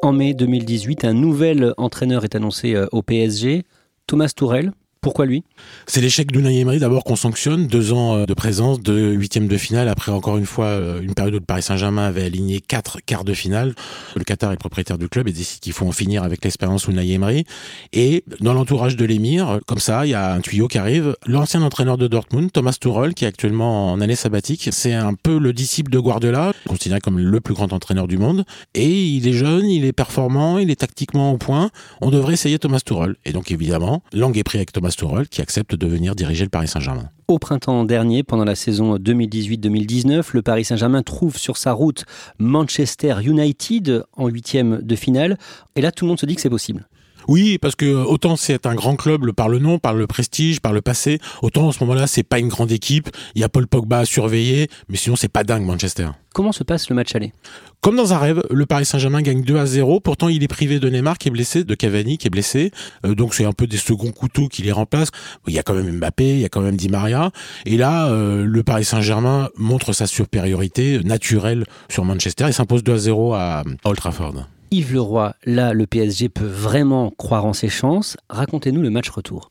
En 0.03 0.11
mai 0.11 0.33
2018, 0.33 1.05
un 1.05 1.13
nouvel 1.13 1.73
entraîneur 1.77 2.23
est 2.23 2.35
annoncé 2.35 2.75
euh, 2.75 2.87
au 2.91 3.01
PSG, 3.01 3.63
Thomas 4.05 4.31
Tourel. 4.35 4.73
Pourquoi 5.01 5.25
lui? 5.25 5.43
C'est 5.87 5.99
l'échec 5.99 6.31
d'Unai 6.31 6.59
Emery 6.59 6.77
d'abord 6.77 7.03
qu'on 7.03 7.15
sanctionne, 7.15 7.65
deux 7.65 7.91
ans 7.91 8.17
euh, 8.17 8.25
de 8.27 8.35
présence, 8.35 8.79
deux 8.79 9.13
huitièmes 9.13 9.47
de 9.47 9.57
finale, 9.57 9.89
après 9.89 10.11
encore 10.11 10.37
une 10.37 10.45
fois 10.45 10.65
euh, 10.65 11.01
une 11.01 11.15
période 11.15 11.33
où 11.33 11.39
le 11.39 11.43
Paris 11.43 11.63
Saint-Germain 11.63 12.05
avait 12.05 12.21
aligné 12.21 12.61
quatre 12.61 12.99
quarts 13.03 13.23
de 13.23 13.33
finale. 13.33 13.73
Le 14.15 14.23
Qatar 14.23 14.51
est 14.51 14.57
propriétaire 14.57 14.99
du 14.99 15.09
club 15.09 15.27
et 15.27 15.31
décide 15.31 15.59
qu'il 15.59 15.73
faut 15.73 15.87
en 15.87 15.91
finir 15.91 16.21
avec 16.21 16.43
l'expérience 16.43 16.85
Unai 16.85 17.13
Emery. 17.13 17.45
Et 17.93 18.23
dans 18.41 18.53
l'entourage 18.53 18.95
de 18.95 19.03
l'émir, 19.03 19.59
comme 19.65 19.79
ça, 19.79 20.05
il 20.05 20.09
y 20.09 20.13
a 20.13 20.33
un 20.33 20.39
tuyau 20.39 20.67
qui 20.67 20.77
arrive. 20.77 21.15
L'ancien 21.25 21.63
entraîneur 21.63 21.97
de 21.97 22.07
Dortmund, 22.07 22.51
Thomas 22.51 22.77
Tuchel, 22.79 23.15
qui 23.15 23.25
est 23.25 23.27
actuellement 23.27 23.91
en 23.91 24.01
année 24.01 24.15
sabbatique, 24.15 24.69
c'est 24.71 24.93
un 24.93 25.15
peu 25.15 25.39
le 25.39 25.51
disciple 25.51 25.89
de 25.89 25.97
Guardiola, 25.97 26.53
considéré 26.67 27.01
comme 27.01 27.17
le 27.17 27.41
plus 27.41 27.55
grand 27.55 27.73
entraîneur 27.73 28.07
du 28.07 28.19
monde. 28.19 28.45
Et 28.75 28.87
il 28.87 29.27
est 29.27 29.33
jeune, 29.33 29.65
il 29.65 29.83
est 29.83 29.93
performant, 29.93 30.59
il 30.59 30.69
est 30.69 30.75
tactiquement 30.75 31.31
au 31.31 31.39
point. 31.39 31.71
On 32.01 32.11
devrait 32.11 32.33
essayer 32.33 32.59
Thomas 32.59 32.81
Tuchel. 32.85 33.15
Et 33.25 33.33
donc 33.33 33.49
évidemment, 33.49 34.03
langue 34.13 34.37
est 34.37 34.43
pris 34.43 34.59
avec 34.59 34.71
Thomas 34.71 34.90
qui 35.29 35.41
accepte 35.41 35.75
de 35.75 35.87
venir 35.87 36.15
diriger 36.15 36.43
le 36.43 36.49
Paris 36.49 36.67
Saint-Germain. 36.67 37.09
Au 37.27 37.39
printemps 37.39 37.85
dernier, 37.85 38.23
pendant 38.23 38.43
la 38.43 38.55
saison 38.55 38.97
2018-2019, 38.97 40.31
le 40.33 40.41
Paris 40.41 40.65
Saint-Germain 40.65 41.01
trouve 41.01 41.37
sur 41.37 41.57
sa 41.57 41.71
route 41.71 42.03
Manchester 42.39 43.15
United 43.23 44.03
en 44.17 44.27
huitième 44.27 44.81
de 44.81 44.95
finale. 44.95 45.37
Et 45.75 45.81
là, 45.81 45.91
tout 45.91 46.05
le 46.05 46.09
monde 46.09 46.19
se 46.19 46.25
dit 46.25 46.35
que 46.35 46.41
c'est 46.41 46.49
possible. 46.49 46.87
Oui, 47.27 47.57
parce 47.57 47.75
que 47.75 47.85
autant 47.85 48.35
c'est 48.35 48.65
un 48.65 48.75
grand 48.75 48.95
club 48.95 49.31
par 49.31 49.49
le 49.49 49.59
nom, 49.59 49.79
par 49.79 49.93
le 49.93 50.07
prestige, 50.07 50.59
par 50.59 50.73
le 50.73 50.81
passé, 50.81 51.19
autant 51.41 51.67
en 51.67 51.71
ce 51.71 51.83
moment-là 51.83 52.07
c'est 52.07 52.23
pas 52.23 52.39
une 52.39 52.49
grande 52.49 52.71
équipe. 52.71 53.09
Il 53.35 53.41
y 53.41 53.43
a 53.43 53.49
Paul 53.49 53.67
Pogba 53.67 53.99
à 53.99 54.05
surveiller, 54.05 54.69
mais 54.89 54.97
sinon 54.97 55.15
c'est 55.15 55.31
pas 55.31 55.43
dingue 55.43 55.63
Manchester. 55.63 56.09
Comment 56.33 56.53
se 56.53 56.63
passe 56.63 56.89
le 56.89 56.95
match 56.95 57.13
aller? 57.13 57.33
Comme 57.81 57.97
dans 57.97 58.13
un 58.13 58.17
rêve, 58.17 58.41
le 58.49 58.65
Paris 58.65 58.85
Saint-Germain 58.85 59.21
gagne 59.21 59.41
2 59.43 59.57
à 59.57 59.65
0. 59.65 59.99
Pourtant, 59.99 60.29
il 60.29 60.43
est 60.43 60.47
privé 60.47 60.79
de 60.79 60.87
Neymar 60.87 61.17
qui 61.17 61.27
est 61.27 61.31
blessé, 61.31 61.65
de 61.65 61.75
Cavani 61.75 62.17
qui 62.17 62.27
est 62.27 62.29
blessé. 62.29 62.71
Euh, 63.05 63.15
donc 63.15 63.33
c'est 63.33 63.43
un 63.43 63.51
peu 63.51 63.67
des 63.67 63.77
seconds 63.77 64.11
couteaux 64.11 64.47
qui 64.47 64.61
les 64.61 64.71
remplacent. 64.71 65.11
Il 65.47 65.53
y 65.53 65.59
a 65.59 65.63
quand 65.63 65.73
même 65.73 65.97
Mbappé, 65.97 66.35
il 66.35 66.39
y 66.39 66.45
a 66.45 66.49
quand 66.49 66.61
même 66.61 66.77
Di 66.77 66.87
Maria. 66.87 67.31
Et 67.65 67.75
là, 67.75 68.07
euh, 68.07 68.45
le 68.45 68.63
Paris 68.63 68.85
Saint-Germain 68.85 69.49
montre 69.57 69.91
sa 69.91 70.07
supériorité 70.07 70.99
naturelle 71.03 71.65
sur 71.89 72.05
Manchester 72.05 72.47
et 72.47 72.53
s'impose 72.53 72.83
2 72.83 72.93
à 72.93 72.97
0 72.97 73.33
à 73.33 73.63
Old 73.83 73.97
Trafford. 73.97 74.45
Yves 74.73 74.93
Leroy, 74.93 75.33
là, 75.43 75.73
le 75.73 75.85
PSG 75.85 76.29
peut 76.29 76.45
vraiment 76.45 77.11
croire 77.11 77.45
en 77.45 77.51
ses 77.51 77.67
chances. 77.67 78.15
Racontez-nous 78.29 78.81
le 78.81 78.89
match 78.89 79.09
retour. 79.09 79.49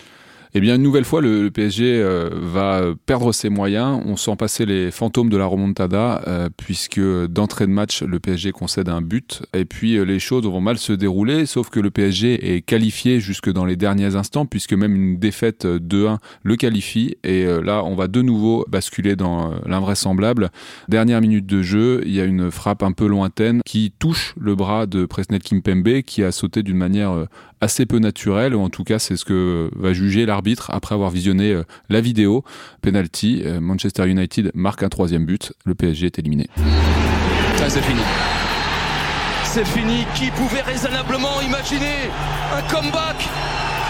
Eh 0.53 0.61
bien, 0.61 0.75
une 0.75 0.83
nouvelle 0.83 1.05
fois, 1.05 1.21
le, 1.21 1.49
PSG 1.51 2.03
euh, 2.03 2.29
va 2.33 2.83
perdre 3.07 3.33
ses 3.33 3.51
moyens. 3.51 4.03
On 4.05 4.17
sent 4.17 4.35
passer 4.37 4.67
les 4.67 4.91
fantômes 4.91 5.29
de 5.29 5.37
la 5.37 5.47
remontada, 5.47 6.23
euh, 6.27 6.49
puisque 6.57 7.01
d'entrée 7.01 7.69
de 7.69 7.73
match, 7.73 8.03
le 8.03 8.19
PSG 8.19 8.51
concède 8.51 8.89
un 8.89 9.01
but. 9.01 9.43
Et 9.55 9.65
puis, 9.65 9.97
euh, 9.97 10.03
les 10.03 10.19
choses 10.19 10.45
vont 10.47 10.61
mal 10.61 10.79
se 10.79 10.93
dérouler, 10.93 11.47
sauf 11.47 11.71
que 11.71 11.79
le 11.79 11.93
PSG 11.93 12.55
est 12.57 12.63
qualifié 12.63 13.21
jusque 13.21 13.51
dans 13.51 13.65
les 13.65 13.77
derniers 13.77 14.17
instants, 14.17 14.45
puisque 14.45 14.73
même 14.73 14.97
une 14.97 15.19
défaite 15.19 15.67
2-1 15.67 16.19
le 16.43 16.57
qualifie. 16.57 17.17
Et 17.23 17.45
là, 17.45 17.85
on 17.85 17.95
va 17.95 18.09
de 18.09 18.23
nouveau 18.23 18.65
basculer 18.69 19.15
dans 19.15 19.53
l'invraisemblable. 19.67 20.51
Dernière 20.89 21.21
minute 21.21 21.47
de 21.47 21.63
jeu, 21.63 22.03
il 22.05 22.13
y 22.13 22.21
a 22.21 22.25
une 22.25 22.51
frappe 22.51 22.83
un 22.83 22.93
peu 22.93 23.07
lointaine 23.07 23.61
qui 23.65 23.93
touche 23.99 24.35
le 24.41 24.55
bras 24.57 24.87
de 24.87 25.05
Presnel 25.05 25.43
Kimpembe, 25.43 26.03
qui 26.03 26.25
a 26.25 26.33
sauté 26.33 26.63
d'une 26.63 26.77
manière 26.77 27.27
assez 27.61 27.87
peu 27.87 27.99
naturelle, 27.99 28.55
ou 28.55 28.61
en 28.61 28.71
tout 28.71 28.85
cas, 28.85 28.99
c'est 28.99 29.17
ce 29.17 29.25
que 29.25 29.71
va 29.77 29.93
juger 29.93 30.27
l'arbitre 30.27 30.41
arbitre 30.41 30.71
après 30.73 30.95
avoir 30.95 31.11
visionné 31.11 31.53
euh, 31.53 31.65
la 31.89 32.01
vidéo. 32.01 32.45
Penalty, 32.81 33.43
euh, 33.45 33.61
Manchester 33.61 34.09
United 34.09 34.51
marque 34.55 34.83
un 34.83 34.89
troisième 34.89 35.27
but, 35.27 35.53
le 35.65 35.75
PSG 35.75 36.07
est 36.07 36.19
éliminé. 36.19 36.47
C'est 37.69 37.83
fini. 37.83 38.01
C'est 39.45 39.67
fini. 39.67 40.07
Qui 40.15 40.31
pouvait 40.31 40.63
raisonnablement 40.63 41.41
imaginer 41.43 42.09
un 42.57 42.63
comeback 42.73 43.29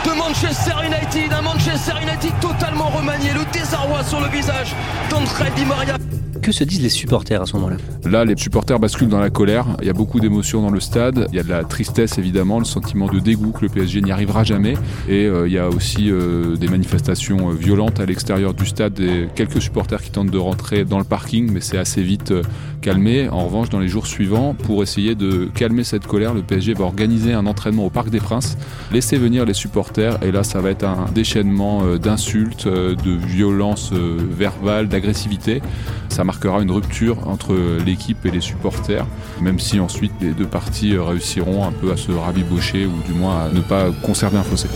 de 0.05 0.17
Manchester 0.17 0.73
United, 0.85 1.33
un 1.33 1.43
Manchester 1.43 1.93
United 2.01 2.33
totalement 2.41 2.89
remanié, 2.89 3.31
le 3.33 3.45
désarroi 3.53 4.03
sur 4.05 4.21
le 4.21 4.29
visage 4.29 4.75
d'André 5.11 5.51
Di 5.57 5.65
Maria. 5.65 5.97
Que 6.43 6.53
se 6.53 6.65
disent 6.65 6.83
les 6.83 6.89
supporters 6.89 7.43
à 7.43 7.47
ce 7.47 7.55
moment-là? 7.57 7.77
Là, 8.07 8.25
les 8.25 8.35
supporters 8.37 8.79
basculent 8.79 9.09
dans 9.09 9.21
la 9.21 9.29
colère. 9.29 9.67
Il 9.83 9.87
y 9.87 9.91
a 9.91 9.93
beaucoup 9.93 10.21
d'émotions 10.21 10.63
dans 10.63 10.71
le 10.71 10.81
stade. 10.81 11.27
Il 11.33 11.37
y 11.37 11.39
a 11.39 11.43
de 11.43 11.51
la 11.51 11.65
tristesse, 11.65 12.17
évidemment, 12.17 12.59
le 12.59 12.65
sentiment 12.65 13.09
de 13.09 13.19
dégoût 13.19 13.53
que 13.53 13.63
le 13.63 13.69
PSG 13.69 14.01
n'y 14.01 14.11
arrivera 14.11 14.43
jamais. 14.43 14.75
Et 15.07 15.27
euh, 15.27 15.47
il 15.47 15.53
y 15.53 15.59
a 15.59 15.69
aussi 15.69 16.11
euh, 16.11 16.57
des 16.57 16.69
manifestations 16.69 17.51
euh, 17.51 17.53
violentes 17.53 18.01
à 18.01 18.07
l'extérieur 18.07 18.55
du 18.55 18.65
stade 18.65 18.99
et 19.01 19.29
quelques 19.35 19.61
supporters 19.61 20.01
qui 20.01 20.11
tentent 20.11 20.31
de 20.31 20.39
rentrer 20.39 20.85
dans 20.85 20.99
le 20.99 21.05
parking, 21.05 21.51
mais 21.53 21.61
c'est 21.61 21.79
assez 21.79 22.03
vite 22.03 22.33
calmé. 22.81 23.29
En 23.29 23.45
revanche, 23.45 23.69
dans 23.69 23.79
les 23.79 23.89
jours 23.89 24.07
suivants, 24.07 24.55
pour 24.55 24.83
essayer 24.83 25.15
de 25.15 25.49
calmer 25.55 25.85
cette 25.85 26.07
colère, 26.07 26.35
le 26.35 26.43
PSG 26.43 26.75
va 26.75 26.85
organiser 26.85 27.33
un 27.33 27.47
entraînement 27.47 27.87
au 27.87 27.91
Parc 27.91 28.11
des 28.11 28.21
Princes, 28.21 28.57
laisser 28.93 29.17
venir 29.17 29.45
les 29.45 29.55
supporters. 29.55 30.23
Et 30.23 30.33
là, 30.33 30.43
ça 30.43 30.61
va 30.61 30.71
être 30.71 30.85
un 30.85 31.07
déchaînement 31.15 31.97
d'insultes, 31.97 32.67
de 32.67 33.27
violences 33.27 33.93
verbales, 33.93 34.89
d'agressivité. 34.89 35.63
Ça 36.09 36.25
marquera 36.25 36.61
une 36.61 36.71
rupture 36.71 37.29
entre 37.29 37.57
l'équipe 37.85 38.25
et 38.27 38.31
les 38.31 38.41
supporters, 38.41 39.07
même 39.41 39.59
si 39.59 39.79
ensuite 39.81 40.13
les 40.21 40.33
deux 40.33 40.47
parties 40.47 40.97
réussiront 40.97 41.65
un 41.65 41.73
peu 41.73 41.93
à 41.93 41.97
se 41.97 42.13
rabibocher 42.13 42.87
ou 42.87 42.93
du 43.07 43.17
moins 43.17 43.45
à 43.45 43.49
ne 43.49 43.61
pas 43.61 43.91
conserver 44.03 44.39
un 44.39 44.43
fossé. 44.43 44.69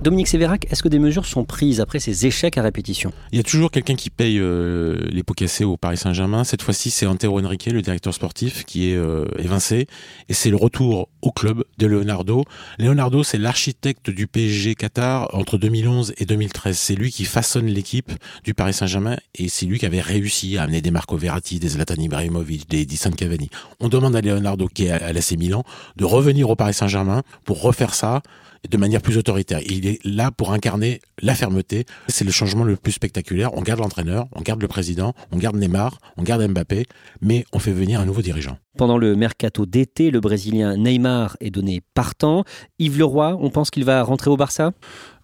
Dominique 0.00 0.28
Sévérac, 0.28 0.68
est-ce 0.70 0.84
que 0.84 0.88
des 0.88 1.00
mesures 1.00 1.26
sont 1.26 1.44
prises 1.44 1.80
après 1.80 1.98
ces 1.98 2.24
échecs 2.24 2.56
à 2.56 2.62
répétition? 2.62 3.12
Il 3.32 3.36
y 3.36 3.40
a 3.40 3.42
toujours 3.42 3.72
quelqu'un 3.72 3.96
qui 3.96 4.10
paye 4.10 4.38
euh, 4.38 4.96
les 5.10 5.24
pots 5.24 5.34
cassés 5.34 5.64
au 5.64 5.76
Paris 5.76 5.96
Saint-Germain. 5.96 6.44
Cette 6.44 6.62
fois-ci, 6.62 6.90
c'est 6.90 7.04
Antero 7.04 7.40
Henrique, 7.40 7.66
le 7.66 7.82
directeur 7.82 8.14
sportif, 8.14 8.64
qui 8.64 8.90
est 8.90 8.96
euh, 8.96 9.26
évincé. 9.38 9.88
Et 10.28 10.34
c'est 10.34 10.50
le 10.50 10.56
retour 10.56 11.08
au 11.20 11.32
club 11.32 11.64
de 11.78 11.86
Leonardo. 11.88 12.44
Leonardo, 12.78 13.24
c'est 13.24 13.38
l'architecte 13.38 14.08
du 14.08 14.28
PSG 14.28 14.76
Qatar 14.76 15.34
entre 15.34 15.58
2011 15.58 16.14
et 16.18 16.26
2013. 16.26 16.78
C'est 16.78 16.94
lui 16.94 17.10
qui 17.10 17.24
façonne 17.24 17.66
l'équipe 17.66 18.12
du 18.44 18.54
Paris 18.54 18.74
Saint-Germain 18.74 19.16
et 19.34 19.48
c'est 19.48 19.66
lui 19.66 19.80
qui 19.80 19.86
avait 19.86 20.00
réussi 20.00 20.58
à 20.58 20.62
amener 20.62 20.80
des 20.80 20.92
Marco 20.92 21.16
Verratti, 21.16 21.58
des 21.58 21.70
Zlatan 21.70 22.00
Ibrahimovic, 22.00 22.70
des 22.70 22.82
Edison 22.82 23.10
Cavani. 23.10 23.50
On 23.80 23.88
demande 23.88 24.14
à 24.14 24.20
Leonardo, 24.20 24.68
qui 24.68 24.84
est 24.84 24.90
à 24.90 25.12
l'AC 25.12 25.32
Milan, 25.32 25.64
de 25.96 26.04
revenir 26.04 26.48
au 26.50 26.54
Paris 26.54 26.74
Saint-Germain 26.74 27.24
pour 27.44 27.60
refaire 27.62 27.94
ça 27.94 28.22
de 28.68 28.76
manière 28.76 29.02
plus 29.02 29.18
autoritaire. 29.18 29.60
Il 29.66 29.86
est 29.86 29.98
là 30.04 30.30
pour 30.30 30.52
incarner 30.52 31.00
la 31.20 31.34
fermeté. 31.34 31.84
C'est 32.08 32.24
le 32.24 32.30
changement 32.30 32.64
le 32.64 32.76
plus 32.76 32.92
spectaculaire. 32.92 33.54
On 33.54 33.62
garde 33.62 33.80
l'entraîneur, 33.80 34.26
on 34.34 34.40
garde 34.40 34.62
le 34.62 34.68
président, 34.68 35.14
on 35.32 35.36
garde 35.36 35.56
Neymar, 35.56 35.98
on 36.16 36.22
garde 36.22 36.46
Mbappé, 36.46 36.86
mais 37.20 37.44
on 37.52 37.58
fait 37.58 37.72
venir 37.72 38.00
un 38.00 38.06
nouveau 38.06 38.22
dirigeant. 38.22 38.56
Pendant 38.76 38.96
le 38.96 39.16
mercato 39.16 39.66
d'été, 39.66 40.12
le 40.12 40.20
Brésilien 40.20 40.76
Neymar 40.76 41.36
est 41.40 41.50
donné 41.50 41.82
partant. 41.94 42.44
Yves 42.78 42.98
Leroy, 42.98 43.36
on 43.40 43.50
pense 43.50 43.70
qu'il 43.70 43.84
va 43.84 44.02
rentrer 44.04 44.30
au 44.30 44.36
Barça? 44.36 44.70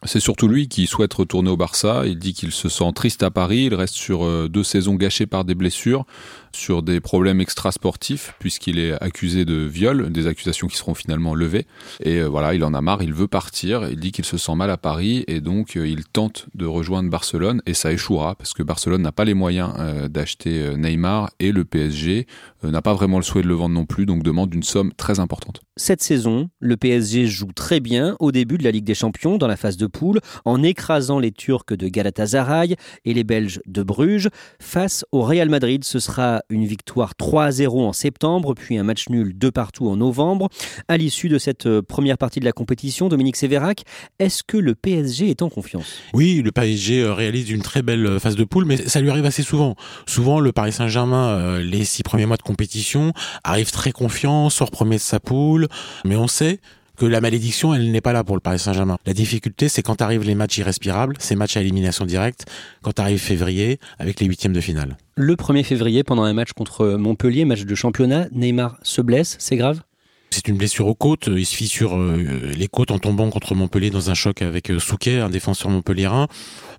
C'est 0.04 0.20
surtout 0.20 0.49
lui 0.49 0.68
qui 0.68 0.87
souhaite 0.87 1.14
retourner 1.14 1.50
au 1.50 1.56
Barça. 1.56 2.02
Il 2.06 2.18
dit 2.18 2.34
qu'il 2.34 2.52
se 2.52 2.68
sent 2.68 2.92
triste 2.94 3.23
à 3.23 3.30
Paris. 3.30 3.64
Il 3.64 3.75
reste 3.75 3.94
sur 3.94 4.25
euh, 4.25 4.49
deux 4.49 4.62
saisons 4.62 4.94
gâchées 4.94 5.26
par 5.26 5.44
des 5.44 5.54
blessures, 5.54 6.04
sur 6.52 6.82
des 6.82 7.00
problèmes 7.00 7.40
extrasportifs, 7.40 8.34
puisqu'il 8.38 8.78
est 8.78 8.92
accusé 9.02 9.44
de 9.44 9.54
viol, 9.54 10.12
des 10.12 10.26
accusations 10.26 10.66
qui 10.66 10.76
seront 10.76 10.94
finalement 10.94 11.34
levées. 11.34 11.66
Et 12.00 12.18
euh, 12.18 12.26
voilà, 12.26 12.54
il 12.54 12.64
en 12.64 12.75
a 12.75 12.80
marre, 12.80 13.02
il 13.02 13.14
veut 13.14 13.28
partir. 13.28 13.88
Il 13.88 13.99
dit 13.99 14.12
qu'il 14.12 14.25
se 14.25 14.37
sent 14.37 14.54
mal 14.54 14.70
à 14.70 14.76
Paris 14.76 15.25
et 15.26 15.40
donc 15.40 15.76
euh, 15.76 15.88
il 15.88 16.04
tente 16.04 16.46
de 16.54 16.66
rejoindre 16.66 17.08
Barcelone 17.11 17.62
et 17.66 17.75
ça 17.75 17.92
échouera 17.92 18.34
parce 18.34 18.52
que 18.52 18.62
Barcelone 18.62 19.02
n'a 19.02 19.12
pas 19.12 19.25
les 19.25 19.34
moyens 19.34 19.73
d'acheter 20.11 20.76
Neymar 20.76 21.30
et 21.40 21.52
le 21.52 21.64
PSG 21.64 22.26
n'a 22.62 22.82
pas 22.82 22.94
vraiment 22.94 23.18
le 23.18 23.23
souhait 23.23 23.42
de 23.42 23.49
le 23.49 23.54
vendre 23.54 23.75
non 23.75 23.87
plus, 23.87 24.06
donc 24.06 24.23
demande 24.23 24.54
une 24.54 24.62
somme 24.62 24.92
très 24.92 25.20
importante. 25.20 25.61
Cette 25.76 26.02
saison, 26.02 26.50
le 26.61 26.76
PSG 26.76 27.26
joue 27.26 27.52
très 27.52 27.80
bien 27.80 28.16
au 28.20 28.32
début 28.32 28.58
de 28.58 28.64
la 28.64 28.70
Ligue 28.70 28.84
des 28.84 28.94
Champions 28.94 29.38
dans 29.38 29.49
la 29.49 29.56
phase 29.56 29.76
de 29.76 29.87
poule 29.94 30.20
en 30.44 30.62
écrasant 30.62 31.18
les 31.18 31.32
Turcs 31.32 31.64
de 31.70 31.88
Galatasaray 31.88 32.76
et 33.04 33.14
les 33.14 33.24
Belges 33.24 33.60
de 33.66 33.82
Bruges. 33.82 34.28
Face 34.60 35.06
au 35.12 35.22
Real 35.22 35.48
Madrid, 35.48 35.84
ce 35.84 35.98
sera 35.98 36.42
une 36.50 36.66
victoire 36.66 37.12
3-0 37.18 37.86
en 37.86 37.92
septembre, 37.92 38.54
puis 38.54 38.76
un 38.76 38.82
match 38.82 39.08
nul 39.08 39.38
de 39.38 39.48
partout 39.48 39.88
en 39.88 39.96
novembre. 39.96 40.48
À 40.88 40.96
l'issue 40.96 41.28
de 41.28 41.38
cette 41.38 41.66
euh, 41.66 41.80
première 41.80 42.18
partie 42.18 42.40
de 42.40 42.44
la 42.44 42.52
compétition, 42.52 43.08
Dominique 43.08 43.36
Sévérac, 43.36 43.84
est-ce 44.18 44.42
que 44.42 44.56
le 44.56 44.74
PSG 44.74 45.30
est 45.30 45.42
en 45.42 45.48
confiance? 45.48 46.00
Oui, 46.12 46.42
le 46.44 46.50
PSG 46.50 47.02
euh, 47.02 47.14
réalise 47.14 47.50
une 47.50 47.62
très 47.62 47.82
belle 47.82 48.06
euh, 48.06 48.18
phase 48.18 48.36
de 48.36 48.44
poule, 48.44 48.64
mais 48.64 48.76
ça 48.88 49.00
lui 49.00 49.10
arrive 49.10 49.24
assez 49.24 49.42
souvent. 49.42 49.76
Souvent, 50.06 50.40
le 50.40 50.52
Paris 50.52 50.72
Saint-Germain, 50.72 51.60
les 51.60 51.84
six 51.84 52.02
premiers 52.02 52.26
mois 52.26 52.36
de 52.36 52.42
compétition, 52.42 53.12
arrive 53.44 53.70
très 53.70 53.92
confiant, 53.92 54.50
sort 54.50 54.70
premier 54.70 54.96
de 54.96 55.00
sa 55.00 55.20
poule, 55.20 55.68
mais 56.04 56.16
on 56.16 56.26
sait 56.26 56.60
que 56.96 57.06
la 57.06 57.20
malédiction, 57.20 57.74
elle 57.74 57.90
n'est 57.90 58.00
pas 58.00 58.12
là 58.12 58.24
pour 58.24 58.36
le 58.36 58.40
Paris 58.40 58.58
Saint-Germain. 58.58 58.96
La 59.06 59.12
difficulté, 59.12 59.68
c'est 59.68 59.82
quand 59.82 60.02
arrivent 60.02 60.24
les 60.24 60.34
matchs 60.34 60.58
irrespirables, 60.58 61.16
ces 61.18 61.36
matchs 61.36 61.56
à 61.56 61.60
élimination 61.60 62.04
directe, 62.04 62.46
quand 62.82 62.98
arrive 63.00 63.18
février 63.18 63.78
avec 63.98 64.20
les 64.20 64.26
huitièmes 64.26 64.52
de 64.52 64.60
finale. 64.60 64.96
Le 65.16 65.34
1er 65.34 65.64
février, 65.64 66.04
pendant 66.04 66.24
un 66.24 66.32
match 66.32 66.52
contre 66.52 66.86
Montpellier, 66.96 67.44
match 67.44 67.62
de 67.62 67.74
championnat, 67.74 68.26
Neymar 68.32 68.78
se 68.82 69.00
blesse, 69.00 69.36
c'est 69.38 69.56
grave? 69.56 69.80
C'est 70.30 70.48
une 70.48 70.56
blessure 70.56 70.88
aux 70.88 70.96
côtes. 70.96 71.28
Il 71.28 71.46
se 71.46 71.54
fissure 71.54 71.96
euh, 71.96 72.50
les 72.56 72.66
côtes 72.66 72.90
en 72.90 72.98
tombant 72.98 73.30
contre 73.30 73.54
Montpellier 73.54 73.90
dans 73.90 74.10
un 74.10 74.14
choc 74.14 74.42
avec 74.42 74.68
euh, 74.68 74.80
Souquet, 74.80 75.20
un 75.20 75.30
défenseur 75.30 75.70
montpelliérain. 75.70 76.26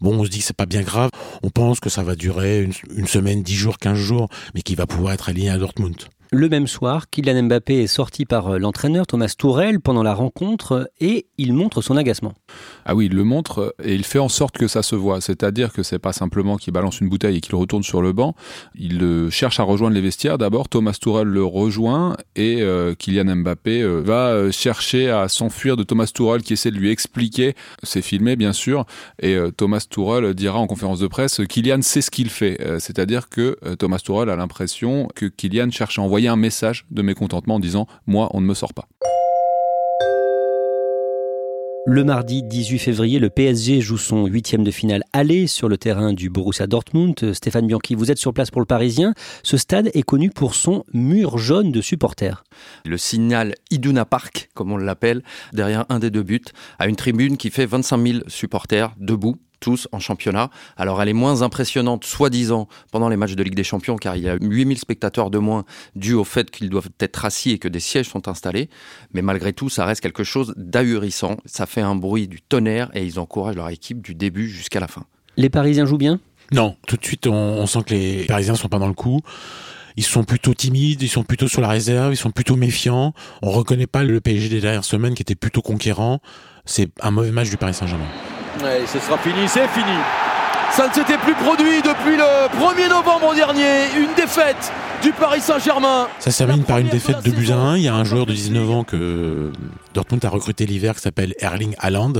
Bon, 0.01 0.13
on 0.19 0.25
se 0.25 0.29
dit 0.29 0.39
que 0.39 0.43
c'est 0.43 0.57
pas 0.57 0.65
bien 0.65 0.81
grave. 0.81 1.09
On 1.41 1.49
pense 1.49 1.79
que 1.79 1.89
ça 1.89 2.03
va 2.03 2.15
durer 2.15 2.61
une, 2.61 2.73
une 2.97 3.07
semaine, 3.07 3.43
dix 3.43 3.55
jours, 3.55 3.77
quinze 3.77 3.97
jours, 3.97 4.27
mais 4.55 4.61
qu'il 4.61 4.75
va 4.75 4.87
pouvoir 4.87 5.13
être 5.13 5.29
aligné 5.29 5.51
à 5.51 5.57
Dortmund. 5.57 5.95
Le 6.31 6.49
même 6.49 6.65
soir, 6.65 7.09
Kylian 7.09 7.43
Mbappé 7.43 7.83
est 7.83 7.87
sorti 7.87 8.25
par 8.25 8.47
euh, 8.47 8.57
l'entraîneur 8.57 9.05
Thomas 9.05 9.33
Tourel 9.37 9.79
pendant 9.79 10.01
la 10.01 10.13
rencontre 10.13 10.89
et 10.99 11.27
il 11.37 11.53
montre 11.53 11.81
son 11.81 11.97
agacement. 11.97 12.33
Ah 12.85 12.95
oui, 12.95 13.05
il 13.05 13.15
le 13.15 13.23
montre 13.23 13.75
et 13.83 13.93
il 13.93 14.03
fait 14.03 14.19
en 14.19 14.29
sorte 14.29 14.57
que 14.57 14.67
ça 14.67 14.81
se 14.81 14.95
voit. 14.95 15.21
C'est-à-dire 15.21 15.71
que 15.71 15.83
c'est 15.83 15.99
pas 15.99 16.13
simplement 16.13 16.57
qu'il 16.57 16.73
balance 16.73 16.99
une 16.99 17.09
bouteille 17.09 17.37
et 17.37 17.41
qu'il 17.41 17.55
retourne 17.55 17.83
sur 17.83 18.01
le 18.01 18.11
banc. 18.11 18.35
Il 18.73 19.27
cherche 19.29 19.59
à 19.59 19.63
rejoindre 19.63 19.95
les 19.95 20.01
vestiaires. 20.01 20.37
D'abord, 20.37 20.67
Thomas 20.67 20.97
Tourel 20.99 21.27
le 21.27 21.43
rejoint 21.43 22.17
et 22.35 22.61
euh, 22.61 22.95
Kylian 22.95 23.35
Mbappé 23.35 23.81
euh, 23.81 24.01
va 24.01 24.51
chercher 24.51 25.11
à 25.11 25.27
s'enfuir 25.27 25.77
de 25.77 25.83
Thomas 25.83 26.09
Tourel 26.13 26.41
qui 26.41 26.53
essaie 26.53 26.71
de 26.71 26.77
lui 26.77 26.89
expliquer. 26.89 27.53
C'est 27.83 28.01
filmé, 28.01 28.35
bien 28.35 28.53
sûr. 28.53 28.85
Et 29.21 29.37
Thomas 29.57 29.85
Tourel 29.87 30.33
dira 30.33 30.59
en 30.59 30.67
conférence 30.67 30.99
de 30.99 31.07
presse 31.07 31.41
Kylian 31.47 31.81
sait 31.81 32.01
ce 32.01 32.09
qu'il 32.09 32.29
fait. 32.29 32.59
C'est-à-dire 32.79 33.29
que 33.29 33.57
Thomas 33.75 33.99
Tourel 34.03 34.29
a 34.29 34.35
l'impression 34.35 35.07
que 35.15 35.25
Kylian 35.25 35.69
cherche 35.71 35.99
à 35.99 36.01
envoyer 36.01 36.24
un 36.27 36.35
message 36.35 36.85
de 36.91 37.01
mécontentement 37.01 37.55
en 37.55 37.59
disant 37.59 37.87
Moi, 38.07 38.29
on 38.33 38.41
ne 38.41 38.45
me 38.45 38.53
sort 38.53 38.73
pas. 38.73 38.87
Le 41.87 42.03
mardi 42.03 42.41
18 42.41 42.79
février, 42.79 43.19
le 43.19 43.29
PSG 43.29 43.79
joue 43.79 43.99
son 43.99 44.25
huitième 44.25 44.63
de 44.63 44.71
finale 44.71 45.03
aller 45.13 45.45
sur 45.45 45.69
le 45.69 45.77
terrain 45.77 46.13
du 46.13 46.31
Borussia 46.31 46.65
Dortmund. 46.65 47.33
Stéphane 47.33 47.67
Bianchi, 47.67 47.93
vous 47.93 48.09
êtes 48.09 48.17
sur 48.17 48.33
place 48.33 48.49
pour 48.49 48.59
le 48.59 48.65
Parisien. 48.65 49.13
Ce 49.43 49.55
stade 49.55 49.91
est 49.93 50.01
connu 50.01 50.31
pour 50.31 50.55
son 50.55 50.83
mur 50.93 51.37
jaune 51.37 51.71
de 51.71 51.81
supporters. 51.81 52.43
Le 52.85 52.97
signal 52.97 53.53
Iduna 53.69 54.03
Park, 54.03 54.49
comme 54.55 54.71
on 54.71 54.77
l'appelle, 54.77 55.21
derrière 55.53 55.85
un 55.89 55.99
des 55.99 56.09
deux 56.09 56.23
buts, 56.23 56.41
a 56.79 56.87
une 56.87 56.95
tribune 56.95 57.37
qui 57.37 57.51
fait 57.51 57.67
25 57.67 58.07
000 58.07 58.19
supporters 58.29 58.91
debout 58.97 59.35
tous 59.65 59.87
en 59.91 59.99
championnat. 59.99 60.51
Alors 60.77 61.01
elle 61.01 61.09
est 61.09 61.13
moins 61.13 61.41
impressionnante, 61.41 62.05
soi-disant, 62.05 62.67
pendant 62.91 63.09
les 63.09 63.17
matchs 63.17 63.33
de 63.33 63.41
Ligue 63.41 63.55
des 63.55 63.63
Champions, 63.63 63.95
car 63.95 64.15
il 64.15 64.21
y 64.21 64.29
a 64.29 64.37
8000 64.39 64.77
spectateurs 64.77 65.31
de 65.31 65.39
moins 65.39 65.65
dû 65.95 66.13
au 66.13 66.23
fait 66.23 66.51
qu'ils 66.51 66.69
doivent 66.69 66.91
être 66.99 67.25
assis 67.25 67.49
et 67.49 67.57
que 67.57 67.67
des 67.67 67.79
sièges 67.79 68.07
sont 68.07 68.27
installés. 68.27 68.69
Mais 69.15 69.23
malgré 69.23 69.53
tout, 69.53 69.69
ça 69.69 69.85
reste 69.85 70.01
quelque 70.01 70.23
chose 70.23 70.53
d'ahurissant. 70.55 71.37
Ça 71.45 71.65
fait 71.65 71.81
un 71.81 71.95
bruit 71.95 72.27
du 72.27 72.41
tonnerre 72.41 72.91
et 72.93 73.03
ils 73.03 73.19
encouragent 73.19 73.55
leur 73.55 73.69
équipe 73.69 74.03
du 74.03 74.13
début 74.13 74.47
jusqu'à 74.47 74.79
la 74.79 74.87
fin. 74.87 75.05
Les 75.35 75.49
Parisiens 75.49 75.87
jouent 75.87 75.97
bien? 75.97 76.19
Non, 76.51 76.75
tout 76.85 76.95
de 76.95 77.03
suite 77.03 77.25
on, 77.25 77.65
sent 77.65 77.79
que 77.87 77.95
les 77.95 78.25
Parisiens 78.25 78.53
sont 78.53 78.69
pas 78.69 78.77
dans 78.77 78.87
le 78.87 78.93
coup. 78.93 79.21
ils 79.97 80.03
sont 80.03 80.23
plutôt 80.23 80.53
timides, 80.53 81.01
ils 81.01 81.09
sont 81.09 81.23
plutôt 81.23 81.47
sur 81.47 81.61
la 81.61 81.69
réserve, 81.69 82.13
ils 82.13 82.17
sont 82.17 82.29
plutôt 82.29 82.55
méfiants. 82.55 83.15
On 83.41 83.49
reconnaît 83.49 83.87
pas 83.87 84.03
le 84.03 84.21
PSG 84.21 84.47
des 84.47 84.61
dernières 84.61 84.85
semaines 84.85 85.15
qui 85.15 85.23
était 85.23 85.33
plutôt 85.33 85.63
conquérant. 85.63 86.19
C'est 86.65 86.89
un 87.01 87.09
mauvais 87.09 87.31
match 87.31 87.49
du 87.49 87.57
Paris 87.57 87.73
Saint-Germain. 87.73 88.05
Ouais, 88.63 88.81
ce 88.87 88.99
sera 88.99 89.17
fini, 89.17 89.47
c'est 89.47 89.67
fini. 89.67 89.97
Ça 90.71 90.87
ne 90.87 90.93
s'était 90.93 91.17
plus 91.17 91.35
produit 91.35 91.81
depuis 91.81 92.17
le 92.17 92.47
1er 92.59 92.89
novembre 92.89 93.33
dernier. 93.35 93.85
Une 93.97 94.13
défaite 94.15 94.71
du 95.01 95.11
Paris 95.11 95.39
Saint-Germain. 95.39 96.07
Ça 96.19 96.31
se 96.31 96.37
termine 96.39 96.63
par 96.63 96.79
une 96.79 96.89
défaite 96.89 97.23
de 97.23 97.31
buts 97.31 97.49
à 97.51 97.55
1. 97.55 97.77
Il 97.77 97.83
y 97.83 97.87
a 97.87 97.95
un 97.95 98.03
joueur 98.03 98.25
de 98.25 98.33
19 98.33 98.71
ans 98.71 98.83
que 98.83 99.51
Dortmund 99.93 100.23
a 100.25 100.29
recruté 100.29 100.65
l'hiver 100.65 100.95
qui 100.95 101.01
s'appelle 101.01 101.33
Erling 101.39 101.75
Haaland. 101.79 102.13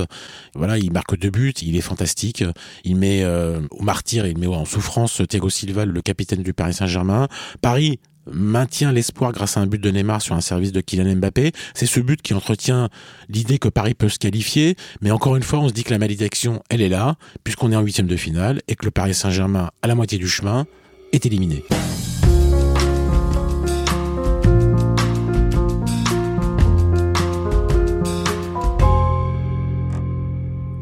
Voilà, 0.54 0.78
il 0.78 0.92
marque 0.92 1.18
deux 1.18 1.30
buts, 1.30 1.52
il 1.62 1.76
est 1.76 1.82
fantastique. 1.82 2.44
Il 2.84 2.96
met 2.96 3.24
euh, 3.24 3.60
au 3.70 3.82
martyr, 3.82 4.26
il 4.26 4.38
met 4.38 4.46
en 4.46 4.64
souffrance 4.64 5.20
Thiago 5.28 5.50
Silva, 5.50 5.84
le 5.84 6.00
capitaine 6.00 6.42
du 6.42 6.54
Paris 6.54 6.74
Saint-Germain. 6.74 7.28
Paris 7.60 7.98
maintient 8.30 8.92
l'espoir 8.92 9.32
grâce 9.32 9.56
à 9.56 9.60
un 9.60 9.66
but 9.66 9.80
de 9.80 9.90
Neymar 9.90 10.22
sur 10.22 10.34
un 10.34 10.40
service 10.40 10.72
de 10.72 10.80
Kylian 10.80 11.16
Mbappé. 11.16 11.52
C'est 11.74 11.86
ce 11.86 12.00
but 12.00 12.20
qui 12.22 12.34
entretient 12.34 12.88
l'idée 13.28 13.58
que 13.58 13.68
Paris 13.68 13.94
peut 13.94 14.08
se 14.08 14.18
qualifier. 14.18 14.76
Mais 15.00 15.10
encore 15.10 15.36
une 15.36 15.42
fois, 15.42 15.60
on 15.60 15.68
se 15.68 15.72
dit 15.72 15.84
que 15.84 15.90
la 15.90 15.98
malédiction, 15.98 16.62
elle 16.70 16.82
est 16.82 16.88
là, 16.88 17.16
puisqu'on 17.44 17.72
est 17.72 17.76
en 17.76 17.82
huitième 17.82 18.06
de 18.06 18.16
finale 18.16 18.60
et 18.68 18.76
que 18.76 18.84
le 18.84 18.90
Paris 18.90 19.14
Saint-Germain, 19.14 19.70
à 19.82 19.86
la 19.86 19.94
moitié 19.94 20.18
du 20.18 20.28
chemin, 20.28 20.66
est 21.12 21.26
éliminé. 21.26 21.64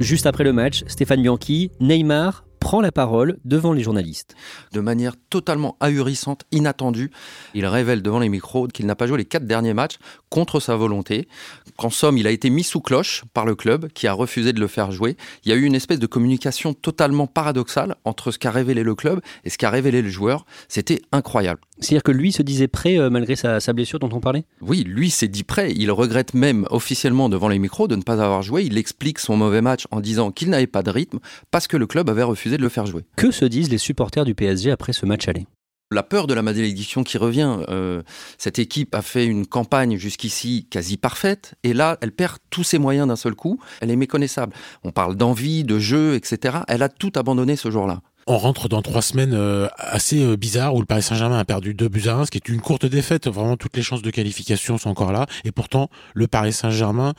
Juste 0.01 0.27
après 0.27 0.45
le 0.45 0.53
match, 0.53 0.85
Stéphane 0.87 1.23
Bianchi, 1.23 1.71
Neymar 1.81 2.45
prend 2.65 2.81
la 2.81 2.93
parole 2.93 3.37
devant 3.45 3.75
les 3.75 3.83
journalistes. 3.83 4.35
De 4.73 4.81
manière 4.81 5.17
totalement 5.29 5.77
ahurissante, 5.81 6.45
inattendue, 6.51 7.11
il 7.53 7.67
révèle 7.67 8.01
devant 8.01 8.21
les 8.21 8.31
micros 8.31 8.69
qu'il 8.69 8.87
n'a 8.87 8.97
pas 8.97 9.07
joué 9.07 9.19
les 9.19 9.27
quatre 9.27 9.47
derniers 9.47 9.75
matchs 9.75 9.99
contre 10.31 10.61
sa 10.61 10.75
volonté, 10.75 11.29
qu'en 11.77 11.91
somme, 11.91 12.17
il 12.17 12.27
a 12.27 12.31
été 12.31 12.49
mis 12.49 12.65
sous 12.65 12.81
cloche 12.81 13.23
par 13.35 13.45
le 13.45 13.55
club 13.55 13.89
qui 13.93 14.07
a 14.07 14.15
refusé 14.15 14.55
de 14.55 14.61
le 14.61 14.67
faire 14.67 14.93
jouer. 14.93 15.19
Il 15.45 15.51
y 15.51 15.53
a 15.53 15.57
eu 15.57 15.65
une 15.65 15.75
espèce 15.75 15.99
de 15.99 16.07
communication 16.07 16.73
totalement 16.73 17.27
paradoxale 17.27 17.97
entre 18.07 18.31
ce 18.31 18.39
qu'a 18.39 18.51
révélé 18.51 18.83
le 18.83 18.95
club 18.95 19.21
et 19.45 19.51
ce 19.51 19.59
qu'a 19.59 19.69
révélé 19.69 20.01
le 20.01 20.09
joueur. 20.09 20.47
C'était 20.67 21.03
incroyable. 21.13 21.61
C'est-à-dire 21.81 22.03
que 22.03 22.13
lui 22.13 22.33
se 22.33 22.43
disait 22.43 22.69
prêt 22.69 22.99
euh, 22.99 23.11
malgré 23.11 23.37
sa, 23.37 23.61
sa, 23.61 23.73
blessure 23.73 23.99
dont 23.99 24.11
on 24.13 24.21
parlait? 24.21 24.45
Oui, 24.61 24.85
lui 24.85 25.11
s'est 25.11 25.29
dit 25.29 25.43
prêt. 25.43 25.73
Il 25.77 25.91
regrette 25.91 26.33
même 26.33 26.67
officiellement 26.71 27.29
devant 27.29 27.49
les 27.49 27.59
micros 27.59 27.89
de 27.89 27.97
ne 27.97 28.03
pas 28.03 28.23
avoir 28.23 28.43
joué. 28.43 28.63
Il 28.65 28.79
explique 28.79 29.19
son 29.19 29.37
mauvais 29.37 29.61
match 29.61 29.87
en 29.91 30.01
disant 30.01 30.31
qu'il 30.31 30.51
n'avait 30.51 30.69
pas 30.69 30.83
de 30.83 30.91
rythme 30.91 31.19
parce 31.51 31.67
que 31.67 31.77
le 31.77 31.87
club 31.87 32.09
avait 32.09 32.23
refusé 32.23 32.54
de 32.57 32.63
le 32.63 32.69
faire 32.69 32.87
jouer. 32.87 33.05
Que 33.17 33.31
se 33.31 33.45
disent 33.45 33.71
les 33.71 33.79
supporters 33.79 34.25
du 34.25 34.35
PSG 34.35 34.71
après 34.71 34.93
ce 34.93 35.07
match 35.07 35.29
aller? 35.29 35.47
La 35.91 36.03
peur 36.03 36.27
de 36.27 36.35
la 36.35 36.43
malédiction 36.43 37.05
qui 37.05 37.19
revient. 37.19 37.59
Euh, 37.69 38.03
cette 38.39 38.59
équipe 38.59 38.95
a 38.95 39.03
fait 39.03 39.27
une 39.27 39.47
campagne 39.47 39.97
jusqu'ici 39.97 40.67
quasi 40.71 40.97
parfaite, 40.97 41.55
et 41.63 41.73
là, 41.73 41.99
elle 42.01 42.11
perd 42.11 42.39
tous 42.51 42.65
ses 42.65 42.79
moyens 42.79 43.07
d'un 43.07 43.17
seul 43.17 43.35
coup. 43.35 43.61
Elle 43.81 43.91
est 43.91 43.97
méconnaissable. 43.97 44.55
On 44.83 44.91
parle 44.91 45.15
d'envie, 45.15 45.63
de 45.63 45.79
jeu, 45.79 46.15
etc. 46.15 46.59
Elle 46.69 46.83
a 46.83 46.89
tout 46.89 47.13
abandonné 47.17 47.55
ce 47.55 47.71
jour-là. 47.71 48.01
On 48.27 48.39
rentre 48.39 48.69
dans 48.71 48.81
trois 48.81 49.03
semaines 49.03 49.35
euh, 49.35 49.69
assez 49.77 50.25
euh, 50.25 50.37
bizarres 50.37 50.75
où 50.75 50.81
le 50.81 50.87
Paris 50.87 51.03
Saint-Germain 51.03 51.39
a 51.39 51.45
perdu 51.45 51.75
deux 51.75 51.89
buts 51.89 52.09
à 52.09 52.15
1, 52.15 52.25
ce 52.25 52.31
qui 52.31 52.39
est 52.39 52.49
une 52.49 52.63
courte 52.63 52.87
défaite. 52.87 53.29
Vraiment, 53.29 53.59
toutes 53.59 53.77
les 53.77 53.83
chances 53.83 54.01
de 54.01 54.11
qualification 54.11 54.79
sont 54.79 54.89
encore 54.89 55.13
là. 55.13 55.27
Et 55.45 55.53
pourtant, 55.53 55.91
le 56.15 56.27
Paris 56.27 56.55
Saint-Germain 56.55 57.13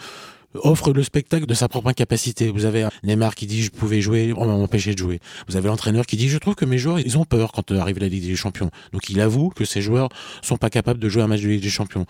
offre 0.63 0.93
le 0.93 1.03
spectacle 1.03 1.45
de 1.45 1.53
sa 1.53 1.67
propre 1.67 1.89
incapacité. 1.89 2.49
Vous 2.49 2.65
avez 2.65 2.87
Neymar 3.03 3.35
qui 3.35 3.45
dit 3.45 3.63
je 3.63 3.71
pouvais 3.71 4.01
jouer, 4.01 4.33
on 4.35 4.45
m'a 4.45 4.53
empêché 4.53 4.93
de 4.93 4.97
jouer. 4.97 5.19
Vous 5.47 5.57
avez 5.57 5.67
l'entraîneur 5.67 6.05
qui 6.05 6.17
dit 6.17 6.29
je 6.29 6.37
trouve 6.37 6.55
que 6.55 6.65
mes 6.65 6.77
joueurs 6.77 6.99
ils 6.99 7.17
ont 7.17 7.25
peur 7.25 7.51
quand 7.51 7.71
arrive 7.71 7.99
la 7.99 8.07
Ligue 8.07 8.25
des 8.25 8.35
Champions. 8.35 8.69
Donc 8.93 9.09
il 9.09 9.19
avoue 9.19 9.49
que 9.49 9.65
ces 9.65 9.81
joueurs 9.81 10.09
sont 10.41 10.57
pas 10.57 10.69
capables 10.69 10.99
de 10.99 11.09
jouer 11.09 11.23
un 11.23 11.27
match 11.27 11.41
de 11.41 11.49
Ligue 11.49 11.63
des 11.63 11.69
Champions. 11.69 12.05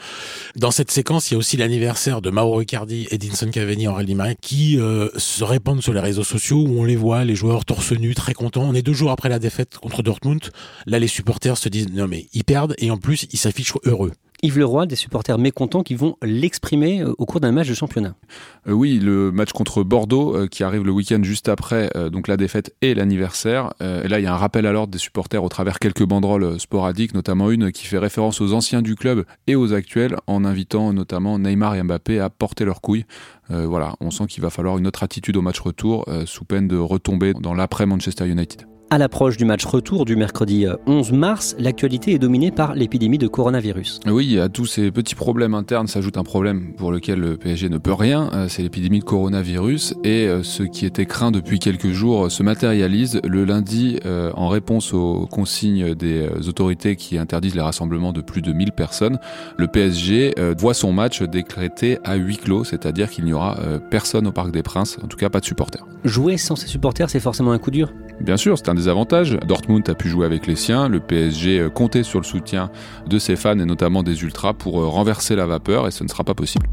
Dans 0.56 0.72
cette 0.72 0.92
séquence, 0.92 1.30
il 1.30 1.34
y 1.34 1.36
a 1.36 1.38
aussi 1.38 1.58
l'anniversaire 1.58 2.22
de 2.22 2.30
Mauro 2.30 2.62
Icardi, 2.62 3.08
Edinson 3.12 3.50
Cavani, 3.50 3.88
Aurélien 3.88 4.16
Marin 4.16 4.34
qui 4.40 4.80
euh, 4.80 5.10
se 5.18 5.44
répandent 5.44 5.82
sur 5.82 5.94
les 5.94 6.00
réseaux 6.00 6.24
sociaux 6.24 6.66
où 6.68 6.80
on 6.80 6.84
les 6.84 6.96
voit, 6.96 7.24
les 7.24 7.36
joueurs 7.36 7.66
torse 7.66 7.92
nu, 7.92 8.16
très 8.16 8.34
contents. 8.34 8.64
On 8.64 8.74
est 8.74 8.82
deux 8.82 8.94
jours 8.94 9.12
après 9.12 9.30
la 9.30 9.40
défaite 9.40 9.78
contre 9.78 10.04
Dortmund. 10.04 10.42
Là, 10.86 11.00
les 11.00 11.08
supporters 11.08 11.58
se 11.58 11.70
disent 11.70 11.90
non 11.92 12.08
mais 12.08 12.28
ils 12.34 12.44
perdent 12.44 12.76
et 12.78 12.92
en 12.92 12.98
plus 12.98 13.28
ils 13.32 13.40
s'affichent 13.40 13.74
heureux. 13.86 14.12
Yves 14.44 14.60
Leroy, 14.60 14.86
des 14.86 14.96
supporters 14.96 15.38
mécontents 15.38 15.84
qui 15.84 15.96
vont 15.96 16.18
l'exprimer 16.22 17.02
euh, 17.02 17.14
au 17.18 17.26
cours 17.26 17.40
d'un 17.40 17.52
match 17.52 17.68
de 17.68 17.74
championnat. 17.74 18.16
Euh, 18.68 18.74
oui, 18.74 19.00
le 19.00 19.32
match 19.32 19.52
contre 19.52 19.84
Bordeaux 19.84 20.36
euh, 20.36 20.48
qui 20.48 20.64
arrive 20.64 20.84
le 20.84 20.92
week-end 20.92 21.22
juste 21.24 21.50
après 21.50 21.90
donc 22.12 22.28
la 22.28 22.38
défaite 22.38 22.74
et 22.82 22.94
l'anniversaire. 22.94 23.74
et 23.82 24.08
là, 24.08 24.20
il 24.20 24.24
y 24.24 24.28
a 24.28 24.34
un 24.34 24.38
rappel 24.38 24.66
à 24.66 24.72
l'ordre 24.72 24.92
des 24.92 24.98
supporters 24.98 25.44
au 25.44 25.50
travers 25.50 25.80
quelques 25.80 26.04
banderoles 26.04 26.60
sporadiques, 26.60 27.14
notamment 27.14 27.52
une 27.52 27.72
qui 27.72 27.86
fait 27.86 27.98
référence 27.98 28.42
aux 28.42 28.54
anciens 28.54 28.82
du 28.82 28.96
club 28.96 29.26
et 29.48 29.56
aux 29.56 29.74
actuels, 29.74 30.18
en 30.28 30.46
invitant 30.46 30.94
notamment 30.94 31.40
Neymar 31.40 31.76
et 31.76 31.84
Mbappé 31.84 32.20
à 32.20 32.30
porter 32.30 32.66
leurs 32.66 32.82
couilles. 32.82 33.06
voilà, 33.50 33.96
on 34.02 34.12
sent 34.12 34.28
qu'il 34.28 34.42
va 34.42 34.50
falloir 34.50 34.78
une 34.78 34.88
autre 34.88 35.04
attitude 35.04 35.38
au 35.38 35.42
match 35.42 35.60
retour, 35.60 36.06
sous 36.26 36.46
peine 36.46 36.68
de 36.68 36.78
retomber 36.78 37.34
dans 37.34 37.54
l'après 37.54 37.86
Manchester 37.86 38.28
United. 38.28 38.66
À 38.92 39.00
l'approche 39.00 39.36
du 39.36 39.46
match 39.46 39.66
retour 39.66 40.06
du 40.06 40.16
mercredi 40.16 40.68
11 40.86 41.12
euh, 41.12 41.16
mars, 41.16 41.56
l'actualité 41.58 42.14
est 42.14 42.20
dominée 42.20 42.52
par 42.52 42.76
l'épidémie 42.76 43.18
de 43.18 43.28
coronavirus. 43.28 44.00
Oui, 44.06 44.40
à 44.40 44.48
tous 44.48 44.68
ces 44.68 44.92
petits 44.92 45.16
problèmes 45.16 45.56
internes 45.56 45.88
s'ajoute 45.88 46.18
un 46.18 46.24
problème 46.24 46.74
pour 46.78 46.92
lequel 46.92 47.20
le 47.20 47.36
PSG 47.36 47.70
ne 47.70 47.80
peut 47.80 47.94
rien, 47.94 48.30
euh, 48.34 48.48
c'est 48.48 48.62
l'épidémie 48.62 49.00
de 49.00 49.04
coronavirus 49.04 49.96
et 50.04 50.28
euh, 50.28 50.44
ce 50.44 50.62
qui 50.62 50.86
était 50.86 51.08
craint 51.08 51.32
depuis 51.32 51.58
quelques 51.58 51.90
jours 51.90 52.30
se 52.30 52.44
matérialise 52.44 53.20
le 53.24 53.44
lundi 53.44 54.00
en 54.06 54.50
réponse 54.50 54.94
aux 54.94 55.26
consignes 55.26 55.96
des 55.96 56.30
autorités 56.48 56.96
qui 56.96 57.18
interdisent 57.18 57.56
les 57.56 57.62
rassemblements 57.62 58.14
de 58.14 58.22
plus 58.22 58.42
de 58.42 58.54
1000 58.54 58.72
personnes. 58.72 59.20
Le 59.58 59.68
PSG 59.68 60.36
voit 60.58 60.74
son 60.74 60.94
match 60.94 61.24
décrété 61.24 61.98
à 62.04 62.16
huis 62.16 62.38
clos, 62.38 62.64
c'est-à-dire 62.64 63.10
qu'il 63.10 63.26
n'y 63.26 63.34
aura 63.34 63.58
personne 63.90 64.28
au 64.28 64.32
Parc 64.32 64.52
des 64.52 64.64
Princes, 64.64 64.98
en 65.04 65.08
tout 65.08 65.18
cas 65.18 65.30
pas 65.30 65.40
de 65.40 65.46
supporters. 65.46 65.86
Jouer 66.04 66.38
sans 66.38 66.56
ses 66.56 66.68
supporters, 66.68 67.10
c'est 67.10 67.20
forcément 67.20 67.52
un 67.52 67.60
coup 67.60 67.72
dur? 67.72 67.92
Bien 68.22 68.38
sûr, 68.38 68.58
c'est 68.58 68.70
un 68.70 68.75
des 68.76 68.88
avantages. 68.88 69.38
Dortmund 69.46 69.90
a 69.90 69.96
pu 69.96 70.10
jouer 70.10 70.26
avec 70.26 70.48
les 70.48 70.56
siens, 70.56 70.88
le 70.88 71.00
PSG 71.00 71.60
euh, 71.60 71.70
comptait 71.70 72.04
sur 72.04 72.20
le 72.20 72.26
soutien 72.26 72.70
de 73.08 73.20
ses 73.20 73.36
fans 73.36 73.58
et 73.58 73.66
notamment 73.66 74.04
des 74.04 74.22
ultras 74.24 74.54
pour 74.54 74.82
euh, 74.82 74.88
renverser 74.88 75.36
la 75.36 75.46
vapeur 75.46 75.88
et 75.88 75.92
ce 75.92 76.04
ne 76.04 76.10
sera 76.10 76.24
pas 76.24 76.34
possible. 76.34 76.68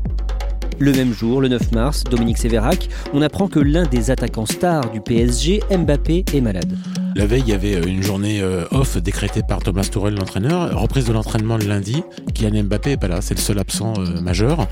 Le 0.83 0.91
même 0.91 1.15
jour, 1.15 1.41
le 1.41 1.47
9 1.47 1.71
mars, 1.71 2.03
Dominique 2.03 2.39
Sévérac, 2.39 2.89
on 3.13 3.23
apprend 3.23 3.47
que 3.47 3.61
l'un 3.61 3.85
des 3.85 4.11
attaquants 4.11 4.47
stars 4.47 4.91
du 4.91 5.01
PSG, 5.01 5.61
Mbappé, 5.71 6.25
est 6.35 6.41
malade. 6.41 6.77
La 7.15 7.25
veille, 7.25 7.45
il 7.47 7.51
y 7.51 7.53
avait 7.53 7.77
euh, 7.77 7.87
une 7.87 8.03
journée 8.03 8.43
off 8.73 8.97
décrétée 8.97 9.43
par 9.47 9.61
Thomas 9.61 9.85
Tourel, 9.85 10.17
l'entraîneur. 10.17 10.77
Reprise 10.77 11.05
de 11.05 11.13
l'entraînement 11.13 11.57
le 11.57 11.67
lundi. 11.67 12.03
Kylian 12.35 12.65
Mbappé 12.65 12.91
n'est 12.91 12.97
pas 12.97 13.07
là, 13.07 13.21
c'est 13.21 13.35
le 13.35 13.41
seul 13.41 13.61
absent 13.61 13.95
majeur. 14.23 14.67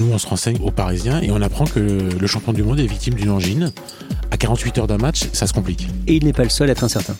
Nous, 0.00 0.12
on 0.12 0.18
se 0.18 0.26
renseigne 0.26 0.58
aux 0.60 0.72
Parisiens 0.72 1.20
et 1.22 1.30
on 1.30 1.40
apprend 1.40 1.66
que 1.66 1.78
le 1.78 2.26
champion 2.26 2.52
du 2.52 2.64
monde 2.64 2.80
est 2.80 2.86
victime 2.88 3.14
d'une 3.14 3.30
angine. 3.30 3.70
À 4.32 4.36
48 4.36 4.78
heures 4.78 4.86
d'un 4.88 4.98
match, 4.98 5.28
ça 5.32 5.46
se 5.46 5.52
complique. 5.52 5.86
Et 6.08 6.16
il 6.16 6.24
n'est 6.24 6.32
pas 6.32 6.42
le 6.42 6.48
seul 6.48 6.68
à 6.68 6.72
être 6.72 6.82
incertain. 6.82 7.14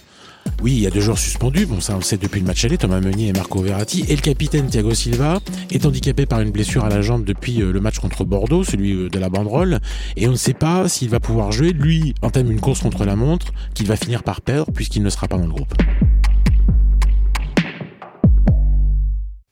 Oui, 0.63 0.73
il 0.73 0.81
y 0.81 0.87
a 0.87 0.91
deux 0.91 1.01
joueurs 1.01 1.19
suspendus, 1.19 1.67
bon 1.67 1.81
ça 1.81 1.95
on 1.95 1.99
le 1.99 2.03
sait 2.03 2.17
depuis 2.17 2.41
le 2.41 2.47
match 2.47 2.65
aller, 2.65 2.79
Thomas 2.79 3.01
Meunier 3.01 3.29
et 3.29 3.33
Marco 3.33 3.61
Verratti, 3.61 4.05
et 4.09 4.17
le 4.17 4.23
capitaine 4.23 4.67
Thiago 4.67 4.95
Silva 4.95 5.41
est 5.71 5.85
handicapé 5.85 6.27
par 6.27 6.41
une 6.41 6.51
blessure 6.51 6.85
à 6.85 6.89
la 6.89 7.03
jambe 7.03 7.25
depuis 7.25 7.61
euh, 7.61 7.73
le 7.73 7.81
match 7.81 7.99
contre 7.99 8.25
Bordeaux, 8.25 8.65
celui 8.65 8.93
euh, 8.93 9.09
de 9.11 9.19
la 9.19 9.29
banderole, 9.29 9.81
et 10.17 10.27
on 10.27 10.33
ne 10.33 10.37
sait 10.37 10.55
pas 10.55 10.89
s'il 10.89 11.11
va 11.11 11.21
pouvoir 11.21 11.53
jouer. 11.53 11.73
Lui 11.73 12.15
entame 12.23 12.51
une 12.51 12.61
course 12.61 12.81
contre 12.81 13.05
la 13.05 13.17
montre 13.17 13.53
qu'il 13.75 13.87
va 13.87 13.97
finir 13.97 14.23
par 14.23 14.41
perdre 14.41 14.73
puisqu'il 14.73 15.03
ne 15.03 15.11
sera 15.11 15.29
pas 15.29 15.37
dans 15.37 15.47
le 15.47 15.53
groupe. 15.53 15.75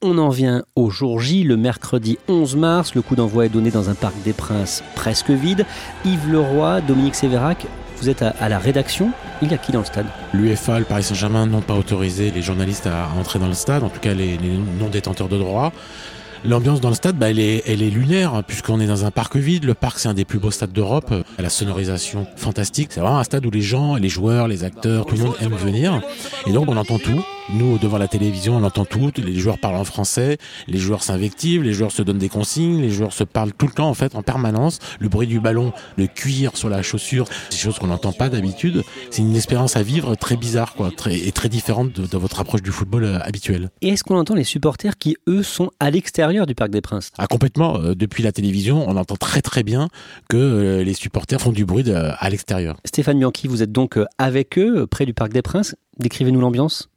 On 0.04 0.18
en 0.18 0.30
vient 0.30 0.64
au 0.74 0.90
jour 0.90 1.20
J, 1.20 1.44
le 1.44 1.56
mercredi 1.56 2.18
11 2.26 2.56
mars. 2.56 2.96
Le 2.96 3.02
coup 3.02 3.14
d'envoi 3.14 3.46
est 3.46 3.48
donné 3.48 3.70
dans 3.70 3.88
un 3.88 3.94
parc 3.94 4.14
des 4.24 4.32
Princes 4.32 4.82
presque 4.96 5.30
vide. 5.30 5.64
Yves 6.04 6.28
Leroy, 6.28 6.80
Dominique 6.80 7.14
Sévérac, 7.14 7.66
vous 8.02 8.10
êtes 8.10 8.22
à, 8.22 8.48
la 8.48 8.58
rédaction. 8.58 9.12
Il 9.42 9.50
y 9.52 9.54
a 9.54 9.58
qui 9.58 9.70
dans 9.70 9.78
le 9.78 9.84
stade? 9.84 10.06
L'UFA, 10.34 10.80
le 10.80 10.84
Paris 10.84 11.04
Saint-Germain 11.04 11.46
n'ont 11.46 11.60
pas 11.60 11.74
autorisé 11.74 12.32
les 12.32 12.42
journalistes 12.42 12.88
à 12.88 13.08
entrer 13.16 13.38
dans 13.38 13.46
le 13.46 13.54
stade, 13.54 13.84
en 13.84 13.88
tout 13.88 14.00
cas 14.00 14.12
les, 14.12 14.38
non-détenteurs 14.80 15.28
de 15.28 15.38
droit. 15.38 15.72
L'ambiance 16.44 16.80
dans 16.80 16.88
le 16.88 16.96
stade, 16.96 17.16
bah, 17.16 17.30
elle, 17.30 17.38
est, 17.38 17.62
elle 17.68 17.80
est 17.80 17.90
lunaire, 17.90 18.34
hein, 18.34 18.42
puisqu'on 18.44 18.80
est 18.80 18.88
dans 18.88 19.04
un 19.04 19.12
parc 19.12 19.36
vide. 19.36 19.64
Le 19.64 19.74
parc, 19.74 20.00
c'est 20.00 20.08
un 20.08 20.14
des 20.14 20.24
plus 20.24 20.40
beaux 20.40 20.50
stades 20.50 20.72
d'Europe. 20.72 21.14
La 21.38 21.48
sonorisation 21.48 22.26
fantastique. 22.34 22.88
C'est 22.90 22.98
vraiment 22.98 23.20
un 23.20 23.24
stade 23.24 23.46
où 23.46 23.50
les 23.52 23.62
gens, 23.62 23.94
les 23.94 24.08
joueurs, 24.08 24.48
les 24.48 24.64
acteurs, 24.64 25.06
tout 25.06 25.14
le 25.14 25.22
monde 25.22 25.36
aime 25.40 25.54
venir. 25.54 26.02
Et 26.48 26.52
donc, 26.52 26.68
on 26.68 26.76
entend 26.76 26.98
tout. 26.98 27.24
Nous, 27.54 27.76
devant 27.76 27.98
la 27.98 28.08
télévision, 28.08 28.56
on 28.56 28.64
entend 28.64 28.86
tout. 28.86 29.10
Les 29.18 29.34
joueurs 29.34 29.58
parlent 29.58 29.76
en 29.76 29.84
français, 29.84 30.38
les 30.68 30.78
joueurs 30.78 31.02
s'invectivent, 31.02 31.62
les 31.62 31.74
joueurs 31.74 31.92
se 31.92 32.00
donnent 32.00 32.18
des 32.18 32.30
consignes, 32.30 32.80
les 32.80 32.88
joueurs 32.88 33.12
se 33.12 33.24
parlent 33.24 33.52
tout 33.52 33.66
le 33.66 33.72
temps, 33.72 33.90
en 33.90 33.94
fait, 33.94 34.14
en 34.14 34.22
permanence. 34.22 34.78
Le 35.00 35.10
bruit 35.10 35.26
du 35.26 35.38
ballon, 35.38 35.74
le 35.98 36.06
cuir 36.06 36.56
sur 36.56 36.70
la 36.70 36.82
chaussure, 36.82 37.26
c'est 37.28 37.56
des 37.56 37.62
choses 37.62 37.78
qu'on 37.78 37.88
n'entend 37.88 38.12
pas 38.12 38.30
d'habitude. 38.30 38.84
C'est 39.10 39.20
une 39.20 39.36
expérience 39.36 39.76
à 39.76 39.82
vivre 39.82 40.14
très 40.14 40.36
bizarre, 40.36 40.72
quoi, 40.74 40.90
très, 40.96 41.18
et 41.18 41.30
très 41.30 41.50
différente 41.50 41.92
de, 41.92 42.16
votre 42.16 42.40
approche 42.40 42.62
du 42.62 42.70
football 42.70 43.04
euh, 43.04 43.18
habituel. 43.20 43.68
Et 43.82 43.88
est-ce 43.88 44.02
qu'on 44.02 44.16
entend 44.16 44.34
les 44.34 44.44
supporters 44.44 44.96
qui, 44.96 45.18
eux, 45.28 45.42
sont 45.42 45.70
à 45.78 45.90
l'extérieur 45.90 46.46
du 46.46 46.54
Parc 46.54 46.70
des 46.70 46.80
Princes? 46.80 47.10
Ah, 47.18 47.26
complètement. 47.26 47.76
Euh, 47.76 47.94
depuis 47.94 48.22
la 48.22 48.32
télévision, 48.32 48.88
on 48.88 48.96
entend 48.96 49.16
très 49.16 49.42
très 49.42 49.62
bien 49.62 49.88
que 50.30 50.38
euh, 50.38 50.84
les 50.84 50.94
supporters 50.94 51.40
font 51.40 51.52
du 51.52 51.66
bruit 51.66 51.84
à 51.92 52.30
l'extérieur. 52.30 52.76
Stéphane 52.86 53.18
Bianchi, 53.18 53.46
vous 53.46 53.62
êtes 53.62 53.72
donc 53.72 53.98
avec 54.16 54.58
eux, 54.58 54.86
près 54.86 55.04
du 55.04 55.12
Parc 55.12 55.32
des 55.32 55.42
Princes. 55.42 55.74
Décrivez-nous 55.98 56.40
l'ambiance. 56.40 56.88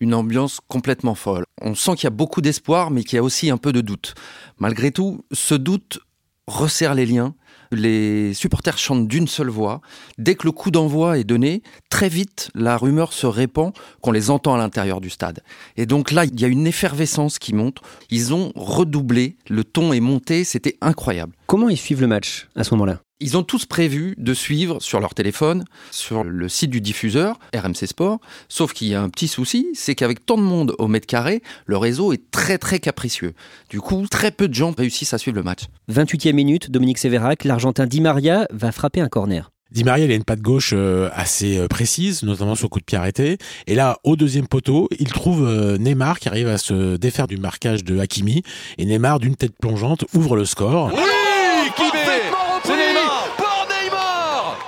Une 0.00 0.14
ambiance 0.14 0.60
complètement 0.68 1.14
folle. 1.14 1.44
On 1.60 1.74
sent 1.74 1.96
qu'il 1.96 2.04
y 2.04 2.06
a 2.06 2.10
beaucoup 2.10 2.40
d'espoir, 2.40 2.90
mais 2.90 3.02
qu'il 3.02 3.16
y 3.16 3.18
a 3.18 3.22
aussi 3.22 3.50
un 3.50 3.56
peu 3.56 3.72
de 3.72 3.80
doute. 3.80 4.14
Malgré 4.58 4.92
tout, 4.92 5.24
ce 5.32 5.54
doute 5.54 5.98
resserre 6.46 6.94
les 6.94 7.06
liens. 7.06 7.34
Les 7.72 8.34
supporters 8.34 8.78
chantent 8.78 9.08
d'une 9.08 9.26
seule 9.26 9.48
voix. 9.48 9.80
Dès 10.18 10.36
que 10.36 10.46
le 10.46 10.52
coup 10.52 10.70
d'envoi 10.70 11.18
est 11.18 11.24
donné, 11.24 11.62
très 11.90 12.08
vite, 12.08 12.50
la 12.54 12.76
rumeur 12.76 13.12
se 13.12 13.26
répand 13.26 13.72
qu'on 14.00 14.12
les 14.12 14.30
entend 14.30 14.54
à 14.54 14.58
l'intérieur 14.58 15.00
du 15.00 15.10
stade. 15.10 15.42
Et 15.76 15.86
donc 15.86 16.12
là, 16.12 16.24
il 16.24 16.40
y 16.40 16.44
a 16.44 16.48
une 16.48 16.66
effervescence 16.66 17.40
qui 17.40 17.54
monte. 17.54 17.78
Ils 18.10 18.32
ont 18.32 18.52
redoublé, 18.54 19.36
le 19.48 19.64
ton 19.64 19.92
est 19.92 20.00
monté, 20.00 20.44
c'était 20.44 20.76
incroyable. 20.80 21.34
Comment 21.46 21.68
ils 21.68 21.78
suivent 21.78 22.02
le 22.02 22.06
match 22.06 22.48
à 22.54 22.62
ce 22.62 22.74
moment-là? 22.74 23.00
Ils 23.20 23.36
ont 23.36 23.42
tous 23.42 23.64
prévu 23.66 24.14
de 24.18 24.34
suivre 24.34 24.80
sur 24.80 25.00
leur 25.00 25.14
téléphone, 25.14 25.64
sur 25.90 26.24
le 26.24 26.48
site 26.48 26.70
du 26.70 26.80
diffuseur, 26.80 27.38
RMC 27.54 27.86
Sport, 27.86 28.20
sauf 28.48 28.72
qu'il 28.72 28.88
y 28.88 28.94
a 28.94 29.02
un 29.02 29.08
petit 29.08 29.28
souci, 29.28 29.68
c'est 29.74 29.94
qu'avec 29.94 30.26
tant 30.26 30.36
de 30.36 30.42
monde 30.42 30.74
au 30.78 30.88
mètre 30.88 31.06
carré, 31.06 31.42
le 31.66 31.76
réseau 31.76 32.12
est 32.12 32.30
très 32.30 32.58
très 32.58 32.80
capricieux. 32.80 33.34
Du 33.70 33.80
coup, 33.80 34.06
très 34.10 34.30
peu 34.30 34.48
de 34.48 34.54
gens 34.54 34.74
réussissent 34.76 35.14
à 35.14 35.18
suivre 35.18 35.36
le 35.36 35.42
match. 35.42 35.62
28e 35.90 36.32
minute, 36.32 36.70
Dominique 36.70 36.98
Sévérac, 36.98 37.44
l'Argentin 37.44 37.86
Di 37.86 38.00
Maria 38.00 38.46
va 38.50 38.72
frapper 38.72 39.00
un 39.00 39.08
corner. 39.08 39.50
Di 39.70 39.82
Maria, 39.82 40.04
il 40.04 40.12
a 40.12 40.14
une 40.14 40.24
patte 40.24 40.40
gauche 40.40 40.70
euh, 40.72 41.08
assez 41.14 41.58
euh, 41.58 41.66
précise, 41.66 42.22
notamment 42.22 42.54
sur 42.54 42.70
coup 42.70 42.78
de 42.78 42.84
pied 42.84 42.96
arrêté. 42.96 43.38
Et 43.66 43.74
là, 43.74 43.98
au 44.04 44.14
deuxième 44.14 44.46
poteau, 44.46 44.88
il 45.00 45.10
trouve 45.12 45.44
euh, 45.44 45.78
Neymar 45.78 46.20
qui 46.20 46.28
arrive 46.28 46.46
à 46.46 46.58
se 46.58 46.96
défaire 46.96 47.26
du 47.26 47.38
marquage 47.38 47.82
de 47.82 47.98
Hakimi. 47.98 48.42
Et 48.78 48.84
Neymar, 48.84 49.18
d'une 49.18 49.34
tête 49.34 49.58
plongeante, 49.58 50.04
ouvre 50.14 50.36
le 50.36 50.44
score. 50.44 50.92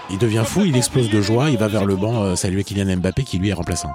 Il 0.08 0.18
devient 0.18 0.44
fou, 0.46 0.64
il 0.64 0.76
explose 0.76 1.10
de 1.10 1.20
joie, 1.20 1.50
il 1.50 1.58
va 1.58 1.66
vers 1.66 1.84
le 1.84 1.96
banc 1.96 2.22
euh, 2.22 2.36
saluer 2.36 2.62
Kylian 2.62 2.96
Mbappé 2.98 3.24
qui 3.24 3.38
lui 3.38 3.48
est 3.48 3.52
remplaçant. 3.52 3.90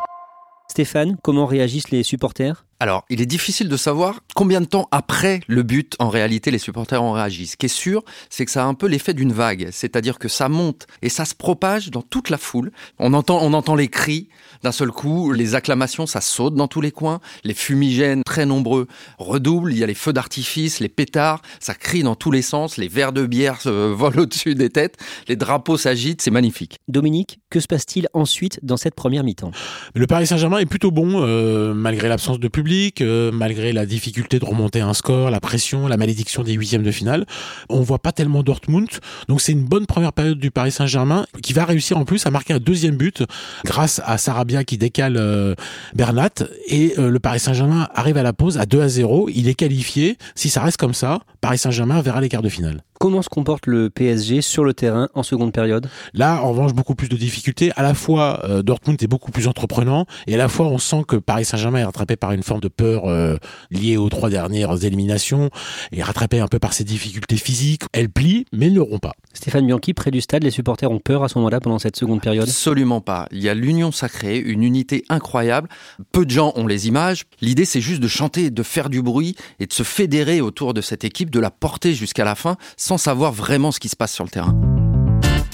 Stéphane, 0.68 1.18
comment 1.22 1.46
réagissent 1.46 1.90
les 1.92 2.04
supporters? 2.04 2.66
Alors, 2.82 3.06
il 3.12 3.22
est 3.22 3.28
difficile 3.28 3.70
de 3.70 3.78
savoir 3.78 4.22
combien 4.34 4.60
de 4.60 4.66
temps 4.66 4.88
après 4.90 5.42
le 5.46 5.62
but, 5.62 5.96
en 6.00 6.10
réalité, 6.10 6.50
les 6.50 6.58
supporters 6.58 7.04
ont 7.04 7.12
réagi. 7.12 7.46
Ce 7.46 7.56
qui 7.56 7.68
est 7.68 7.70
sûr, 7.70 8.04
c'est 8.32 8.44
que 8.44 8.50
ça 8.50 8.64
a 8.64 8.66
un 8.66 8.74
peu 8.74 8.88
l'effet 8.88 9.14
d'une 9.14 9.32
vague. 9.32 9.70
C'est-à-dire 9.72 10.18
que 10.18 10.28
ça 10.28 10.50
monte 10.50 10.88
et 11.04 11.10
ça 11.10 11.26
se 11.26 11.36
propage 11.36 11.92
dans 11.92 12.02
toute 12.02 12.32
la 12.32 12.40
foule. 12.40 12.72
On 12.98 13.14
entend, 13.14 13.38
on 13.44 13.54
entend 13.54 13.76
les 13.76 13.88
cris 13.88 14.30
d'un 14.64 14.72
seul 14.72 14.90
coup, 14.90 15.32
les 15.32 15.54
acclamations, 15.54 16.08
ça 16.08 16.22
saute 16.22 16.56
dans 16.56 16.68
tous 16.68 16.82
les 16.82 16.90
coins. 16.92 17.20
Les 17.44 17.54
fumigènes, 17.54 18.24
très 18.24 18.48
nombreux, 18.48 18.88
redoublent. 19.20 19.74
Il 19.74 19.78
y 19.78 19.84
a 19.84 19.88
les 19.88 19.94
feux 19.94 20.12
d'artifice, 20.12 20.80
les 20.80 20.90
pétards, 20.90 21.44
ça 21.60 21.76
crie 21.76 22.02
dans 22.02 22.16
tous 22.16 22.32
les 22.32 22.42
sens. 22.42 22.78
Les 22.78 22.88
verres 22.88 23.14
de 23.14 23.28
bière 23.28 23.62
se 23.62 23.70
volent 23.94 24.24
au-dessus 24.24 24.56
des 24.56 24.72
têtes. 24.72 24.98
Les 25.28 25.36
drapeaux 25.36 25.78
s'agitent, 25.78 26.24
c'est 26.24 26.32
magnifique. 26.32 26.80
Dominique, 26.88 27.42
que 27.52 27.60
se 27.60 27.68
passe-t-il 27.68 28.08
ensuite 28.14 28.60
dans 28.64 28.78
cette 28.78 28.96
première 28.96 29.24
mi-temps? 29.24 29.52
Le 29.94 30.08
Paris 30.08 30.26
Saint-Germain 30.26 30.58
est 30.58 30.66
plutôt 30.66 30.90
bon, 30.90 31.22
euh, 31.24 31.76
malgré 31.76 32.10
l'absence 32.10 32.40
de 32.40 32.48
public 32.48 32.71
euh, 33.02 33.32
malgré 33.34 33.74
la 33.74 33.86
difficulté 33.86 34.40
de 34.40 34.46
remonter 34.46 34.80
un 34.80 34.94
score, 34.94 35.30
la 35.30 35.42
pression, 35.42 35.88
la 35.88 35.98
malédiction 35.98 36.44
des 36.44 36.54
huitièmes 36.54 36.84
de 36.84 36.92
finale. 36.92 37.26
On 37.70 37.82
voit 37.82 38.00
pas 38.00 38.14
tellement 38.14 38.44
Dortmund, 38.44 38.88
donc 39.28 39.42
c'est 39.42 39.52
une 39.52 39.66
bonne 39.66 39.86
première 39.86 40.14
période 40.14 40.40
du 40.40 40.52
Paris 40.52 40.72
Saint-Germain 40.72 41.26
qui 41.42 41.52
va 41.54 41.66
réussir 41.66 41.98
en 41.98 42.06
plus 42.06 42.26
à 42.26 42.32
marquer 42.32 42.54
un 42.54 42.60
deuxième 42.60 42.96
but 42.96 43.24
grâce 43.66 44.02
à 44.06 44.18
Sarabia 44.18 44.64
qui 44.64 44.78
décale 44.78 45.18
euh, 45.18 45.54
Bernat 45.96 46.30
et 46.68 46.94
euh, 46.98 47.10
le 47.10 47.20
Paris 47.20 47.40
Saint-Germain 47.40 47.90
arrive 47.94 48.18
à 48.18 48.24
la 48.24 48.34
pause 48.34 48.58
à 48.58 48.66
2 48.66 48.82
à 48.82 48.88
0. 48.88 49.30
Il 49.34 49.50
est 49.50 49.56
qualifié. 49.56 50.18
Si 50.36 50.50
ça 50.50 50.62
reste 50.62 50.78
comme 50.78 50.94
ça, 50.94 51.20
Paris 51.42 51.58
Saint-Germain 51.58 52.02
verra 52.02 52.22
les 52.22 52.30
quarts 52.30 52.42
de 52.42 52.50
finale. 52.50 52.84
Comment 53.02 53.24
se 53.24 53.30
comporte 53.30 53.66
le 53.66 53.90
PSG 53.90 54.44
sur 54.44 54.64
le 54.64 54.76
terrain 54.76 55.10
en 55.16 55.24
seconde 55.24 55.52
période? 55.52 55.90
Là, 56.14 56.40
en 56.44 56.52
revanche, 56.52 56.74
beaucoup 56.74 56.94
plus 56.94 57.10
de 57.10 57.16
difficultés. 57.16 57.72
À 57.76 57.82
la 57.82 57.96
fois, 57.96 58.42
euh, 58.44 58.62
Dortmund 58.62 59.02
est 59.02 59.08
beaucoup 59.08 59.32
plus 59.32 59.48
entreprenant, 59.48 60.06
et 60.28 60.36
à 60.36 60.38
la 60.38 60.48
fois, 60.48 60.68
on 60.68 60.78
sent 60.78 61.06
que 61.08 61.16
Paris 61.16 61.46
Saint-Germain 61.46 61.80
est 61.80 61.84
rattrapé 61.84 62.16
par 62.16 62.32
une 62.32 62.44
forme 62.44 62.60
de 62.60 62.68
peur 62.68 63.10
euh, 63.10 63.38
liée 63.72 63.98
aux 63.98 64.08
trois 64.10 64.30
dernières 64.30 64.84
éliminations, 64.86 65.50
et 65.92 66.04
rattrapé 66.04 66.42
un 66.42 66.48
peu 66.48 66.60
par 66.60 66.74
ses 66.74 66.84
difficultés 66.84 67.38
physiques. 67.38 67.82
Elles 67.92 68.08
plient, 68.08 68.46
mais 68.54 68.70
ne 68.70 68.76
l'auront 68.76 69.00
pas. 69.00 69.14
Stéphane 69.34 69.66
Bianchi, 69.66 69.96
près 69.96 70.12
du 70.12 70.22
stade, 70.22 70.44
les 70.44 70.52
supporters 70.52 70.92
ont 70.92 71.00
peur 71.00 71.24
à 71.24 71.28
ce 71.28 71.40
moment-là 71.40 71.60
pendant 71.60 71.80
cette 71.80 71.96
seconde 71.96 72.22
période? 72.22 72.48
Absolument 72.48 73.02
pas. 73.02 73.28
Il 73.32 73.42
y 73.42 73.50
a 73.50 73.56
l'union 73.56 73.92
sacrée, 73.92 74.38
une 74.38 74.62
unité 74.62 75.06
incroyable. 75.10 75.70
Peu 76.12 76.24
de 76.24 76.30
gens 76.30 76.54
ont 76.56 76.68
les 76.68 76.88
images. 76.88 77.24
L'idée, 77.42 77.66
c'est 77.66 77.82
juste 77.82 78.04
de 78.04 78.08
chanter, 78.08 78.52
de 78.52 78.62
faire 78.62 78.92
du 78.92 79.02
bruit 79.02 79.36
et 79.60 79.66
de 79.66 79.74
se 79.74 79.82
fédérer 79.82 80.40
autour 80.40 80.76
de 80.76 80.82
cette 80.82 81.04
équipe, 81.04 81.32
de 81.32 81.40
la 81.40 81.50
porter 81.50 81.96
jusqu'à 81.96 82.26
la 82.26 82.36
fin, 82.36 82.58
sans 82.78 82.91
savoir 82.98 83.32
vraiment 83.32 83.72
ce 83.72 83.80
qui 83.80 83.90
se 83.90 83.96
passe 83.96 84.14
sur 84.14 84.24
le 84.24 84.30
terrain. 84.30 84.56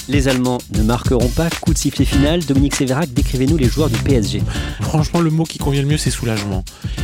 Les 0.09 0.29
Allemands 0.29 0.59
ne 0.73 0.83
marqueront 0.83 1.27
pas. 1.27 1.49
Coup 1.49 1.73
de 1.73 1.77
sifflet 1.77 2.05
final. 2.05 2.45
Dominique 2.45 2.75
Sévérac, 2.75 3.13
décrivez-nous 3.13 3.57
les 3.57 3.67
joueurs 3.67 3.89
du 3.89 3.97
PSG. 3.97 4.41
Franchement, 4.81 5.19
le 5.19 5.29
mot 5.29 5.43
qui 5.43 5.57
convient 5.57 5.81
le 5.81 5.87
mieux, 5.87 5.97
c'est 5.97 6.11
soulagement. 6.11 6.63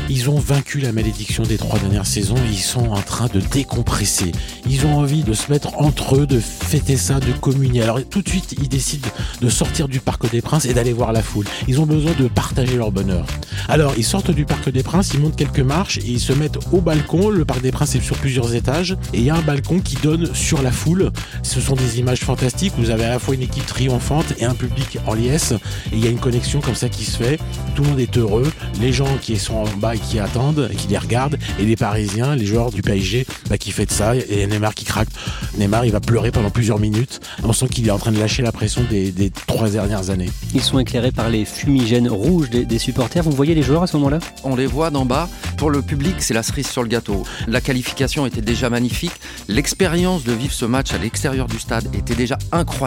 Ils 0.10 0.30
ont 0.30 0.40
vaincu 0.40 0.80
la 0.80 0.92
malédiction 0.92 1.44
des 1.44 1.58
trois 1.58 1.80
dernières 1.80 2.06
saisons 2.06 2.38
et 2.38 2.52
ils 2.52 2.58
sont 2.58 2.92
en 2.92 3.02
train 3.02 3.28
de 3.28 3.40
décompresser. 3.40 4.32
Ils 4.70 4.86
ont 4.86 4.98
envie 4.98 5.24
de 5.24 5.34
se 5.34 5.52
mettre 5.52 5.82
entre 5.82 6.18
eux, 6.18 6.28
de 6.28 6.40
fêter 6.40 6.96
ça, 6.96 7.20
de 7.20 7.32
communier. 7.34 7.82
Alors 7.82 8.00
tout 8.10 8.22
de 8.22 8.30
suite, 8.30 8.56
ils 8.58 8.70
décident 8.70 9.10
de 9.42 9.50
sortir 9.50 9.88
du 9.88 10.00
Parc 10.00 10.30
des 10.30 10.42
Princes 10.42 10.66
et 10.66 10.74
d'aller 10.74 10.94
voir 10.94 11.12
la 11.12 11.22
foule. 11.22 11.46
Ils 11.68 11.82
ont 11.82 11.86
besoin 11.86 12.14
de 12.18 12.28
partager 12.28 12.78
leur 12.78 12.92
bonheur. 12.92 13.26
Alors, 13.70 13.94
ils 13.98 14.04
sortent 14.04 14.32
du 14.32 14.46
Parc 14.46 14.70
des 14.70 14.84
Princes, 14.84 15.12
ils 15.14 15.20
montent 15.20 15.36
quelques 15.36 15.60
marches 15.60 15.98
et 15.98 16.08
ils 16.08 16.20
se 16.20 16.34
mettent 16.34 16.60
au 16.72 16.82
balcon. 16.82 17.30
Le 17.30 17.46
Parc 17.46 17.62
des 17.62 17.72
Princes 17.72 17.96
est 17.96 18.02
sur 18.02 18.18
plusieurs 18.18 18.56
étages 18.56 18.98
et 19.14 19.20
il 19.20 19.24
y 19.24 19.30
a 19.30 19.36
un 19.36 19.42
balcon 19.42 19.80
qui 19.80 19.96
donne 19.96 20.34
sur 20.34 20.62
la 20.62 20.72
foule. 20.72 21.12
Ce 21.44 21.60
sont 21.62 21.76
des 21.76 22.00
images 22.00 22.20
fantastiques. 22.20 22.74
Avez 22.94 23.06
à 23.06 23.10
la 23.10 23.20
fois 23.20 23.36
une 23.36 23.42
équipe 23.42 23.66
triomphante 23.66 24.34
et 24.40 24.46
un 24.46 24.54
public 24.54 25.00
en 25.06 25.14
liesse. 25.14 25.52
Et 25.92 25.96
il 25.98 26.04
y 26.04 26.08
a 26.08 26.10
une 26.10 26.20
connexion 26.20 26.62
comme 26.62 26.76
ça 26.76 26.90
qui 26.90 27.04
se 27.04 27.18
fait. 27.18 27.40
Tout 27.76 27.84
le 27.84 27.90
monde 27.90 28.00
est 28.00 28.18
heureux. 28.18 28.52
Les 28.80 28.94
gens 28.94 29.18
qui 29.22 29.38
sont 29.38 29.56
en 29.56 29.68
bas 29.78 29.96
et 29.96 30.00
qui 30.00 30.20
attendent, 30.20 30.70
et 30.72 30.76
qui 30.76 30.88
les 30.88 30.98
regardent, 30.98 31.38
et 31.60 31.66
les 31.66 31.76
Parisiens, 31.76 32.36
les 32.36 32.46
joueurs 32.46 32.72
du 32.72 32.82
PSG, 32.82 33.26
bah, 33.50 33.58
qui 33.58 33.72
fêtent 33.72 33.92
ça. 33.92 34.16
Et 34.16 34.48
Neymar 34.48 34.76
qui 34.76 34.86
craque. 34.86 35.10
Neymar, 35.58 35.86
il 35.86 35.92
va 35.92 36.00
pleurer 36.00 36.32
pendant 36.32 36.52
plusieurs 36.52 36.80
minutes. 36.80 37.20
On 37.44 37.54
sent 37.54 37.68
qu'il 37.68 37.88
est 37.88 37.92
en 37.92 37.98
train 37.98 38.12
de 38.12 38.20
lâcher 38.20 38.44
la 38.44 38.52
pression 38.52 38.82
des, 38.90 39.32
trois 39.48 39.70
dernières 39.70 40.10
années. 40.10 40.30
Ils 40.54 40.62
sont 40.62 40.80
éclairés 40.80 41.12
par 41.12 41.30
les 41.30 41.46
fumigènes 41.46 42.08
rouges 42.08 42.50
des, 42.50 42.66
des 42.66 42.80
supporters. 42.80 43.24
Vous 43.24 43.32
voyez 43.32 43.56
les 43.56 43.64
joueurs 43.64 43.84
à 43.84 43.88
ce 43.88 43.98
moment-là? 43.98 44.20
On 44.44 44.56
les 44.56 44.68
voit 44.68 44.92
d'en 44.92 45.06
bas. 45.06 45.28
Pour 45.58 45.72
le 45.72 45.82
public, 45.82 46.16
c'est 46.20 46.34
la 46.34 46.44
cerise 46.44 46.68
sur 46.68 46.84
le 46.84 46.90
gâteau. 46.90 47.24
La 47.48 47.62
qualification 47.62 48.26
était 48.26 48.42
déjà 48.42 48.70
magnifique. 48.70 49.14
L'expérience 49.48 50.24
de 50.24 50.34
vivre 50.34 50.54
ce 50.54 50.66
match 50.66 50.94
à 50.94 50.98
l'extérieur 50.98 51.48
du 51.48 51.60
stade 51.60 51.88
était 51.96 52.16
déjà 52.16 52.38
incroyable. 52.52 52.83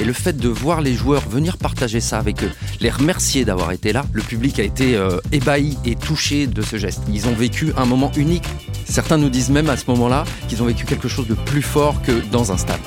Et 0.00 0.04
le 0.04 0.12
fait 0.12 0.36
de 0.36 0.48
voir 0.48 0.80
les 0.80 0.94
joueurs 0.94 1.28
venir 1.28 1.56
partager 1.56 2.00
ça 2.00 2.18
avec 2.18 2.42
eux, 2.42 2.50
les 2.80 2.90
remercier 2.90 3.44
d'avoir 3.44 3.70
été 3.70 3.92
là, 3.92 4.04
le 4.12 4.22
public 4.22 4.58
a 4.58 4.64
été 4.64 4.96
euh, 4.96 5.18
ébahi 5.30 5.78
et 5.84 5.94
touché 5.94 6.46
de 6.48 6.62
ce 6.62 6.76
geste. 6.76 7.02
Ils 7.12 7.28
ont 7.28 7.34
vécu 7.34 7.72
un 7.76 7.84
moment 7.84 8.10
unique. 8.16 8.44
Certains 8.84 9.18
nous 9.18 9.28
disent 9.28 9.50
même 9.50 9.70
à 9.70 9.76
ce 9.76 9.84
moment-là 9.88 10.24
qu'ils 10.48 10.62
ont 10.62 10.66
vécu 10.66 10.84
quelque 10.84 11.06
chose 11.06 11.28
de 11.28 11.34
plus 11.34 11.62
fort 11.62 12.02
que 12.02 12.12
dans 12.32 12.50
un 12.50 12.56
stade. 12.56 12.80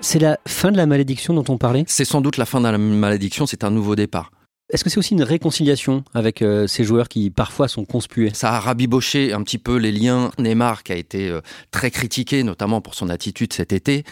C'est 0.00 0.18
la 0.18 0.38
fin 0.46 0.70
de 0.70 0.76
la 0.76 0.86
malédiction 0.86 1.34
dont 1.34 1.44
on 1.48 1.56
parlait? 1.56 1.84
C'est 1.86 2.04
sans 2.04 2.20
doute 2.20 2.36
la 2.36 2.46
fin 2.46 2.60
de 2.60 2.68
la 2.68 2.76
malédiction, 2.78 3.46
c'est 3.46 3.64
un 3.64 3.70
nouveau 3.70 3.96
départ. 3.96 4.30
Est-ce 4.70 4.84
que 4.84 4.90
c'est 4.90 4.98
aussi 4.98 5.14
une 5.14 5.22
réconciliation 5.22 6.04
avec 6.12 6.42
euh, 6.42 6.66
ces 6.66 6.84
joueurs 6.84 7.08
qui 7.08 7.30
parfois 7.30 7.68
sont 7.68 7.86
conspués? 7.86 8.30
Ça 8.34 8.52
a 8.52 8.60
rabiboché 8.60 9.32
un 9.32 9.42
petit 9.42 9.56
peu 9.56 9.76
les 9.76 9.92
liens. 9.92 10.30
Neymar, 10.38 10.82
qui 10.82 10.92
a 10.92 10.96
été 10.96 11.30
euh, 11.30 11.40
très 11.70 11.90
critiqué, 11.90 12.42
notamment 12.42 12.82
pour 12.82 12.94
son 12.94 13.08
attitude 13.08 13.54
cet 13.54 13.72
été, 13.72 14.04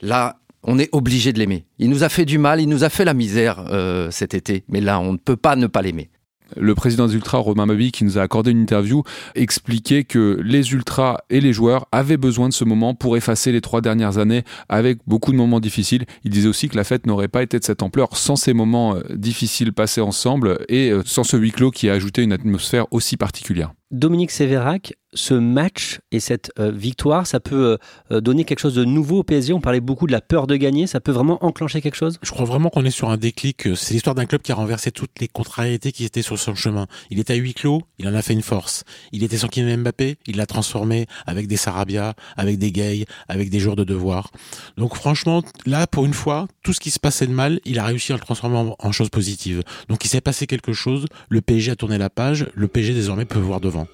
là, 0.00 0.38
on 0.62 0.78
est 0.78 0.88
obligé 0.92 1.34
de 1.34 1.38
l'aimer. 1.38 1.66
Il 1.78 1.90
nous 1.90 2.04
a 2.04 2.08
fait 2.08 2.24
du 2.24 2.38
mal, 2.38 2.58
il 2.58 2.68
nous 2.70 2.84
a 2.84 2.88
fait 2.88 3.04
la 3.04 3.12
misère 3.12 3.66
euh, 3.68 4.10
cet 4.10 4.32
été, 4.32 4.64
mais 4.68 4.80
là, 4.80 4.98
on 4.98 5.12
ne 5.12 5.18
peut 5.18 5.36
pas 5.36 5.56
ne 5.56 5.66
pas 5.66 5.82
l'aimer. 5.82 6.08
Le 6.56 6.74
président 6.74 7.06
des 7.06 7.14
Ultras, 7.14 7.38
Romain 7.38 7.66
Mabi, 7.66 7.92
qui 7.92 8.04
nous 8.04 8.18
a 8.18 8.22
accordé 8.22 8.50
une 8.50 8.60
interview, 8.60 9.02
expliquait 9.34 10.04
que 10.04 10.40
les 10.42 10.72
Ultras 10.72 11.18
et 11.30 11.40
les 11.40 11.52
joueurs 11.52 11.86
avaient 11.92 12.16
besoin 12.16 12.48
de 12.48 12.54
ce 12.54 12.64
moment 12.64 12.94
pour 12.94 13.16
effacer 13.16 13.52
les 13.52 13.60
trois 13.60 13.80
dernières 13.80 14.18
années 14.18 14.44
avec 14.68 14.98
beaucoup 15.06 15.32
de 15.32 15.36
moments 15.36 15.60
difficiles. 15.60 16.04
Il 16.24 16.30
disait 16.30 16.48
aussi 16.48 16.68
que 16.68 16.76
la 16.76 16.84
fête 16.84 17.06
n'aurait 17.06 17.28
pas 17.28 17.42
été 17.42 17.58
de 17.58 17.64
cette 17.64 17.82
ampleur 17.82 18.16
sans 18.16 18.36
ces 18.36 18.54
moments 18.54 18.96
euh, 18.96 19.02
difficiles 19.14 19.72
passés 19.72 20.00
ensemble 20.00 20.58
et 20.68 20.90
euh, 20.90 21.02
sans 21.04 21.24
ce 21.24 21.36
huis 21.36 21.52
clos 21.52 21.70
qui 21.70 21.88
a 21.88 21.92
ajouté 21.92 22.22
une 22.22 22.32
atmosphère 22.32 22.86
aussi 22.90 23.16
particulière. 23.16 23.72
Dominique 23.90 24.30
Sévérac, 24.30 24.94
ce 25.14 25.34
match 25.34 26.00
et 26.12 26.20
cette 26.20 26.52
euh, 26.58 26.70
victoire, 26.70 27.26
ça 27.26 27.40
peut 27.40 27.72
euh, 27.72 27.76
euh, 28.12 28.20
donner 28.20 28.44
quelque 28.44 28.58
chose 28.58 28.74
de 28.74 28.84
nouveau 28.84 29.18
au 29.18 29.22
PSG. 29.22 29.52
On 29.52 29.60
parlait 29.60 29.80
beaucoup 29.80 30.06
de 30.06 30.12
la 30.12 30.20
peur 30.20 30.46
de 30.46 30.56
gagner. 30.56 30.86
Ça 30.86 31.00
peut 31.00 31.12
vraiment 31.12 31.42
enclencher 31.44 31.80
quelque 31.80 31.96
chose? 31.96 32.18
Je 32.22 32.30
crois 32.30 32.44
vraiment 32.44 32.68
qu'on 32.68 32.84
est 32.84 32.90
sur 32.90 33.08
un 33.08 33.16
déclic. 33.16 33.74
C'est 33.74 33.94
l'histoire 33.94 34.14
d'un 34.14 34.26
club 34.26 34.42
qui 34.42 34.52
a 34.52 34.54
renversé 34.54 34.90
toutes 34.90 35.18
les 35.20 35.28
contrariétés 35.28 35.92
qui 35.92 36.04
étaient 36.04 36.22
sur 36.22 36.38
son 36.38 36.54
chemin. 36.54 36.86
Il 37.10 37.18
était 37.18 37.32
à 37.32 37.36
huis 37.36 37.54
clos, 37.54 37.82
il 37.98 38.06
en 38.06 38.14
a 38.14 38.22
fait 38.22 38.34
une 38.34 38.42
force. 38.42 38.84
Il 39.12 39.22
était 39.24 39.38
sans 39.38 39.48
Kylian 39.48 39.78
Mbappé, 39.78 40.16
il 40.26 40.36
l'a 40.36 40.46
transformé 40.46 41.06
avec 41.26 41.46
des 41.46 41.56
Sarabia, 41.56 42.14
avec 42.36 42.58
des 42.58 42.70
Gay, 42.70 43.06
avec 43.28 43.50
des 43.50 43.60
joueurs 43.60 43.76
de 43.76 43.84
devoir. 43.84 44.30
Donc 44.76 44.94
franchement, 44.94 45.42
là, 45.66 45.86
pour 45.86 46.04
une 46.04 46.14
fois, 46.14 46.48
tout 46.62 46.72
ce 46.72 46.80
qui 46.80 46.90
se 46.90 47.00
passait 47.00 47.26
de 47.26 47.32
mal, 47.32 47.60
il 47.64 47.78
a 47.78 47.84
réussi 47.84 48.12
à 48.12 48.16
le 48.16 48.20
transformer 48.20 48.58
en, 48.58 48.76
en 48.78 48.92
chose 48.92 49.08
positive. 49.08 49.62
Donc 49.88 50.04
il 50.04 50.08
s'est 50.08 50.20
passé 50.20 50.46
quelque 50.46 50.72
chose, 50.72 51.06
le 51.28 51.40
PSG 51.40 51.72
a 51.72 51.76
tourné 51.76 51.98
la 51.98 52.10
page, 52.10 52.46
le 52.54 52.68
PSG 52.68 52.94
désormais 52.94 53.24
peut 53.24 53.38
voir 53.38 53.60
devant. 53.60 53.86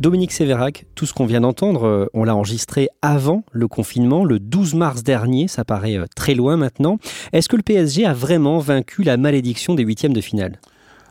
Dominique 0.00 0.30
Sévérac, 0.30 0.86
tout 0.94 1.06
ce 1.06 1.12
qu'on 1.12 1.26
vient 1.26 1.40
d'entendre, 1.40 1.84
euh, 1.84 2.06
on 2.14 2.22
l'a 2.22 2.36
enregistré 2.36 2.88
avant 3.02 3.42
le 3.50 3.66
confinement, 3.66 4.24
le 4.24 4.38
12 4.38 4.74
mars 4.74 5.02
dernier, 5.02 5.48
ça 5.48 5.64
paraît 5.64 5.98
euh, 5.98 6.04
très 6.14 6.34
loin 6.34 6.56
maintenant. 6.56 6.98
Est-ce 7.32 7.48
que 7.48 7.56
le 7.56 7.62
PSG 7.62 8.06
a 8.06 8.12
vraiment 8.12 8.60
vaincu 8.60 9.02
la 9.02 9.16
malédiction 9.16 9.74
des 9.74 9.82
huitièmes 9.82 10.12
de 10.12 10.20
finale? 10.20 10.60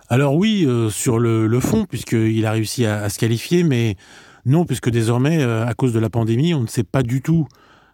Alors 0.08 0.36
oui, 0.36 0.64
euh, 0.66 0.90
sur 0.90 1.20
le, 1.20 1.60
fond, 1.60 1.84
puisqu'il 1.84 2.46
a 2.46 2.52
réussi 2.52 2.86
à, 2.86 3.10
se 3.10 3.20
qualifier, 3.20 3.64
mais 3.64 3.98
non, 4.46 4.64
puisque 4.64 4.90
désormais, 4.90 5.44
à 5.44 5.74
cause 5.74 5.92
de 5.92 6.00
la 6.00 6.10
pandémie, 6.10 6.54
on 6.54 6.62
ne 6.62 6.68
sait 6.68 6.86
pas 6.86 7.04
du 7.04 7.22
tout 7.22 7.46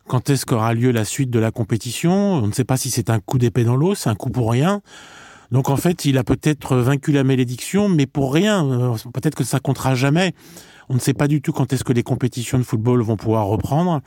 quand 0.08 0.30
est-ce 0.30 0.46
qu'aura 0.46 0.76
lieu 0.76 0.92
la 0.92 1.06
suite 1.06 1.32
de 1.32 1.40
la 1.40 1.50
compétition, 1.50 2.14
on 2.34 2.46
ne 2.46 2.52
sait 2.52 2.66
pas 2.66 2.78
si 2.78 2.92
c'est 2.92 3.10
un 3.10 3.20
coup 3.20 3.40
d'épée 3.40 3.64
dans 3.64 3.78
l'eau, 3.78 3.96
c'est 3.96 4.10
un 4.10 4.16
coup 4.16 4.30
pour 4.30 4.52
rien. 4.52 4.82
Donc 5.50 5.70
en 5.70 5.78
fait, 5.78 6.06
il 6.06 6.18
a 6.18 6.24
peut-être 6.24 6.76
vaincu 6.76 7.12
la 7.12 7.24
malédiction, 7.24 7.88
mais 7.88 8.06
pour 8.06 8.34
rien. 8.34 8.96
Peut-être 9.14 9.36
que 9.36 9.44
ça 9.44 9.60
comptera 9.60 9.96
jamais. 9.96 10.34
On 10.94 10.98
ne 10.98 11.02
sait 11.02 11.16
pas 11.16 11.28
du 11.28 11.42
tout 11.42 11.54
quand 11.54 11.74
est-ce 11.74 11.84
que 11.84 11.92
les 11.92 12.04
compétitions 12.04 12.60
de 12.60 12.64
football 12.64 13.02
vont 13.02 13.18
pouvoir 13.18 13.48
reprendre. 13.48 14.02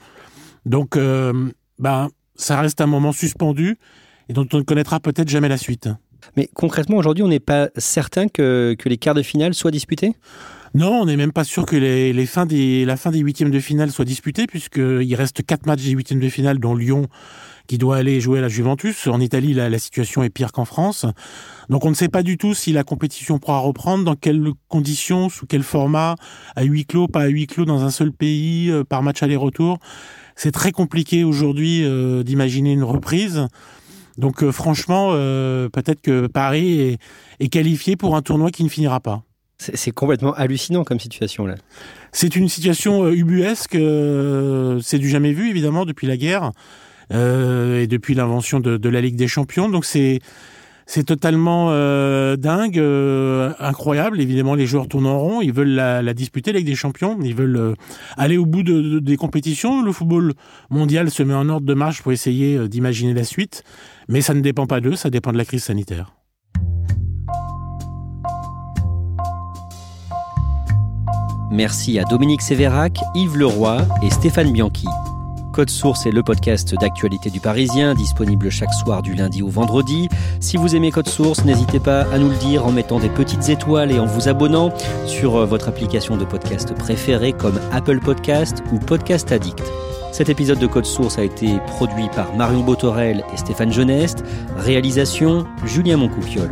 Donc, 0.65 0.95
euh, 0.95 1.51
ben, 1.79 2.07
ça 2.35 2.61
reste 2.61 2.79
un 2.79 2.85
moment 2.85 3.11
suspendu 3.11 3.77
et 4.29 4.33
dont 4.33 4.47
on 4.53 4.57
ne 4.57 4.63
connaîtra 4.63 5.01
peut-être 5.01 5.27
jamais 5.27 5.49
la 5.49 5.57
suite. 5.57 5.89
Mais 6.37 6.49
concrètement, 6.53 6.95
aujourd'hui, 6.95 7.25
on 7.25 7.27
n'est 7.27 7.41
pas 7.41 7.67
certain 7.75 8.29
que, 8.29 8.77
les 8.85 8.97
quarts 8.97 9.15
de 9.15 9.21
finale 9.21 9.53
soient 9.53 9.69
disputés? 9.69 10.15
Non, 10.75 11.01
on 11.01 11.05
n'est 11.05 11.17
même 11.17 11.33
pas 11.33 11.43
sûr 11.43 11.65
que 11.65 11.75
les, 11.75 12.25
fins 12.25 12.45
des, 12.45 12.85
la 12.85 12.95
fin 12.95 13.11
des 13.11 13.19
huitièmes 13.19 13.51
de 13.51 13.59
finale 13.59 13.91
soit 13.91 14.05
disputée, 14.05 14.47
puisqu'il 14.47 15.15
reste 15.15 15.45
quatre 15.45 15.65
matchs 15.65 15.83
des 15.83 15.91
huitièmes 15.91 16.21
de 16.21 16.29
finale, 16.29 16.57
dont 16.57 16.73
Lyon 16.73 17.07
qui 17.67 17.77
doit 17.77 17.97
aller 17.97 18.19
jouer 18.21 18.39
à 18.39 18.41
la 18.41 18.47
Juventus. 18.47 19.07
En 19.07 19.19
Italie, 19.19 19.53
la, 19.53 19.77
situation 19.77 20.23
est 20.23 20.29
pire 20.29 20.51
qu'en 20.51 20.65
France. 20.65 21.05
Donc 21.69 21.85
on 21.85 21.89
ne 21.89 21.95
sait 21.95 22.07
pas 22.07 22.23
du 22.23 22.37
tout 22.37 22.53
si 22.53 22.71
la 22.71 22.83
compétition 22.83 23.39
pourra 23.39 23.59
reprendre, 23.59 24.05
dans 24.05 24.15
quelles 24.15 24.51
conditions, 24.69 25.29
sous 25.29 25.45
quel 25.45 25.63
format, 25.63 26.15
à 26.55 26.63
huis 26.63 26.85
clos, 26.85 27.07
pas 27.07 27.23
à 27.23 27.27
huis 27.27 27.45
clos, 27.45 27.65
dans 27.65 27.83
un 27.83 27.91
seul 27.91 28.11
pays, 28.11 28.71
euh, 28.71 28.83
par 28.83 29.03
match 29.03 29.21
aller-retour. 29.21 29.77
C'est 30.35 30.51
très 30.51 30.71
compliqué 30.71 31.23
aujourd'hui 31.23 31.83
euh, 31.83 32.23
d'imaginer 32.23 32.71
une 32.71 32.83
reprise. 32.83 33.47
Donc 34.17 34.43
euh, 34.43 34.51
franchement, 34.51 35.11
peut-être 35.11 36.01
que 36.01 36.27
Paris 36.27 36.97
est, 37.39 37.49
qualifié 37.49 37.95
pour 37.95 38.15
un 38.15 38.21
tournoi 38.21 38.49
qui 38.49 38.63
ne 38.63 38.69
finira 38.69 38.99
pas. 38.99 39.23
C'est 39.59 39.91
complètement 39.91 40.33
hallucinant 40.33 40.83
comme 40.83 40.99
situation 40.99 41.47
là. 41.47 41.55
C'est 42.11 42.35
une 42.35 42.47
situation 42.47 43.09
ubuesque, 43.09 43.77
c'est 44.81 44.99
du 44.99 45.09
jamais 45.09 45.33
vu 45.33 45.49
évidemment 45.49 45.83
depuis 45.83 46.07
la 46.07 46.15
guerre. 46.15 46.51
Euh, 47.13 47.81
et 47.81 47.87
depuis 47.87 48.15
l'invention 48.15 48.59
de, 48.59 48.89
la 48.89 49.01
Ligue 49.01 49.15
des 49.15 49.27
Champions. 49.27 49.69
Donc 49.69 49.85
c'est 49.85 50.21
totalement 51.05 51.67
euh, 51.71 52.35
dingue, 52.35 52.79
euh, 52.79 53.53
incroyable. 53.59 54.19
Évidemment, 54.19 54.55
les 54.55 54.65
joueurs 54.65 54.87
tournent 54.87 55.07
en 55.07 55.19
rond. 55.19 55.41
Ils 55.41 55.53
veulent 55.53 55.75
la, 55.75 56.13
disputer, 56.13 56.51
la 56.51 56.59
Ligue 56.59 56.67
des 56.67 56.75
Champions. 56.75 57.17
Ils 57.21 57.35
veulent 57.35 57.75
aller 58.17 58.37
au 58.37 58.45
bout 58.45 58.63
de, 58.63 58.99
des 58.99 59.17
compétitions. 59.17 59.83
Le 59.83 59.91
football 59.91 60.33
mondial 60.69 61.09
se 61.09 61.23
met 61.23 61.33
en 61.33 61.49
ordre 61.49 61.65
de 61.65 61.73
marche 61.73 62.01
pour 62.01 62.11
essayer 62.11 62.67
d'imaginer 62.67 63.13
la 63.13 63.23
suite. 63.23 63.63
Mais 64.09 64.21
ça 64.21 64.33
ne 64.33 64.41
dépend 64.41 64.67
pas 64.67 64.79
d'eux, 64.79 64.95
ça 64.95 65.09
dépend 65.09 65.31
de 65.31 65.37
la 65.37 65.45
crise 65.45 65.63
sanitaire. 65.63 66.13
Merci 71.49 71.97
à 71.97 72.03
Dominique 72.03 72.41
Sévérac, 72.41 72.99
Yves 73.15 73.37
Leroy 73.37 73.85
et 74.03 74.09
Stéphane 74.09 74.51
Bianchi. 74.51 74.85
Code 75.57 75.71
Source 75.71 76.05
est 76.05 76.11
le 76.11 76.21
podcast 76.21 76.75
d'actualité 76.79 77.31
du 77.31 77.39
Parisien, 77.39 77.95
disponible 77.95 78.51
chaque 78.51 78.75
soir 78.75 79.01
du 79.01 79.15
lundi 79.15 79.41
au 79.41 79.47
vendredi. 79.47 80.07
Si 80.39 80.55
vous 80.55 80.75
aimez 80.75 80.91
Code 80.91 81.07
Source, 81.07 81.45
n'hésitez 81.45 81.79
pas 81.79 82.01
à 82.13 82.19
nous 82.19 82.29
le 82.29 82.35
dire 82.35 82.63
en 82.63 82.71
mettant 82.71 82.99
des 82.99 83.09
petites 83.09 83.49
étoiles 83.49 83.91
et 83.91 83.97
en 83.97 84.05
vous 84.05 84.29
abonnant 84.29 84.71
sur 85.07 85.35
euh, 85.35 85.45
votre 85.45 85.67
application 85.67 86.15
de 86.15 86.25
podcast 86.25 86.75
préférée 86.75 87.33
comme 87.33 87.59
Apple 87.71 87.99
Podcast 87.99 88.61
ou 88.71 88.77
Podcast 88.77 89.31
Addict. 89.31 89.63
Cet 90.11 90.29
épisode 90.29 90.59
de 90.59 90.67
Code 90.67 90.85
Source 90.85 91.17
a 91.17 91.23
été 91.23 91.57
produit 91.65 92.09
par 92.15 92.35
Marion 92.35 92.61
Botorel 92.61 93.23
et 93.33 93.37
Stéphane 93.37 93.73
Geneste. 93.73 94.23
Réalisation 94.57 95.47
Julien 95.65 95.97
Moncouquiole. 95.97 96.51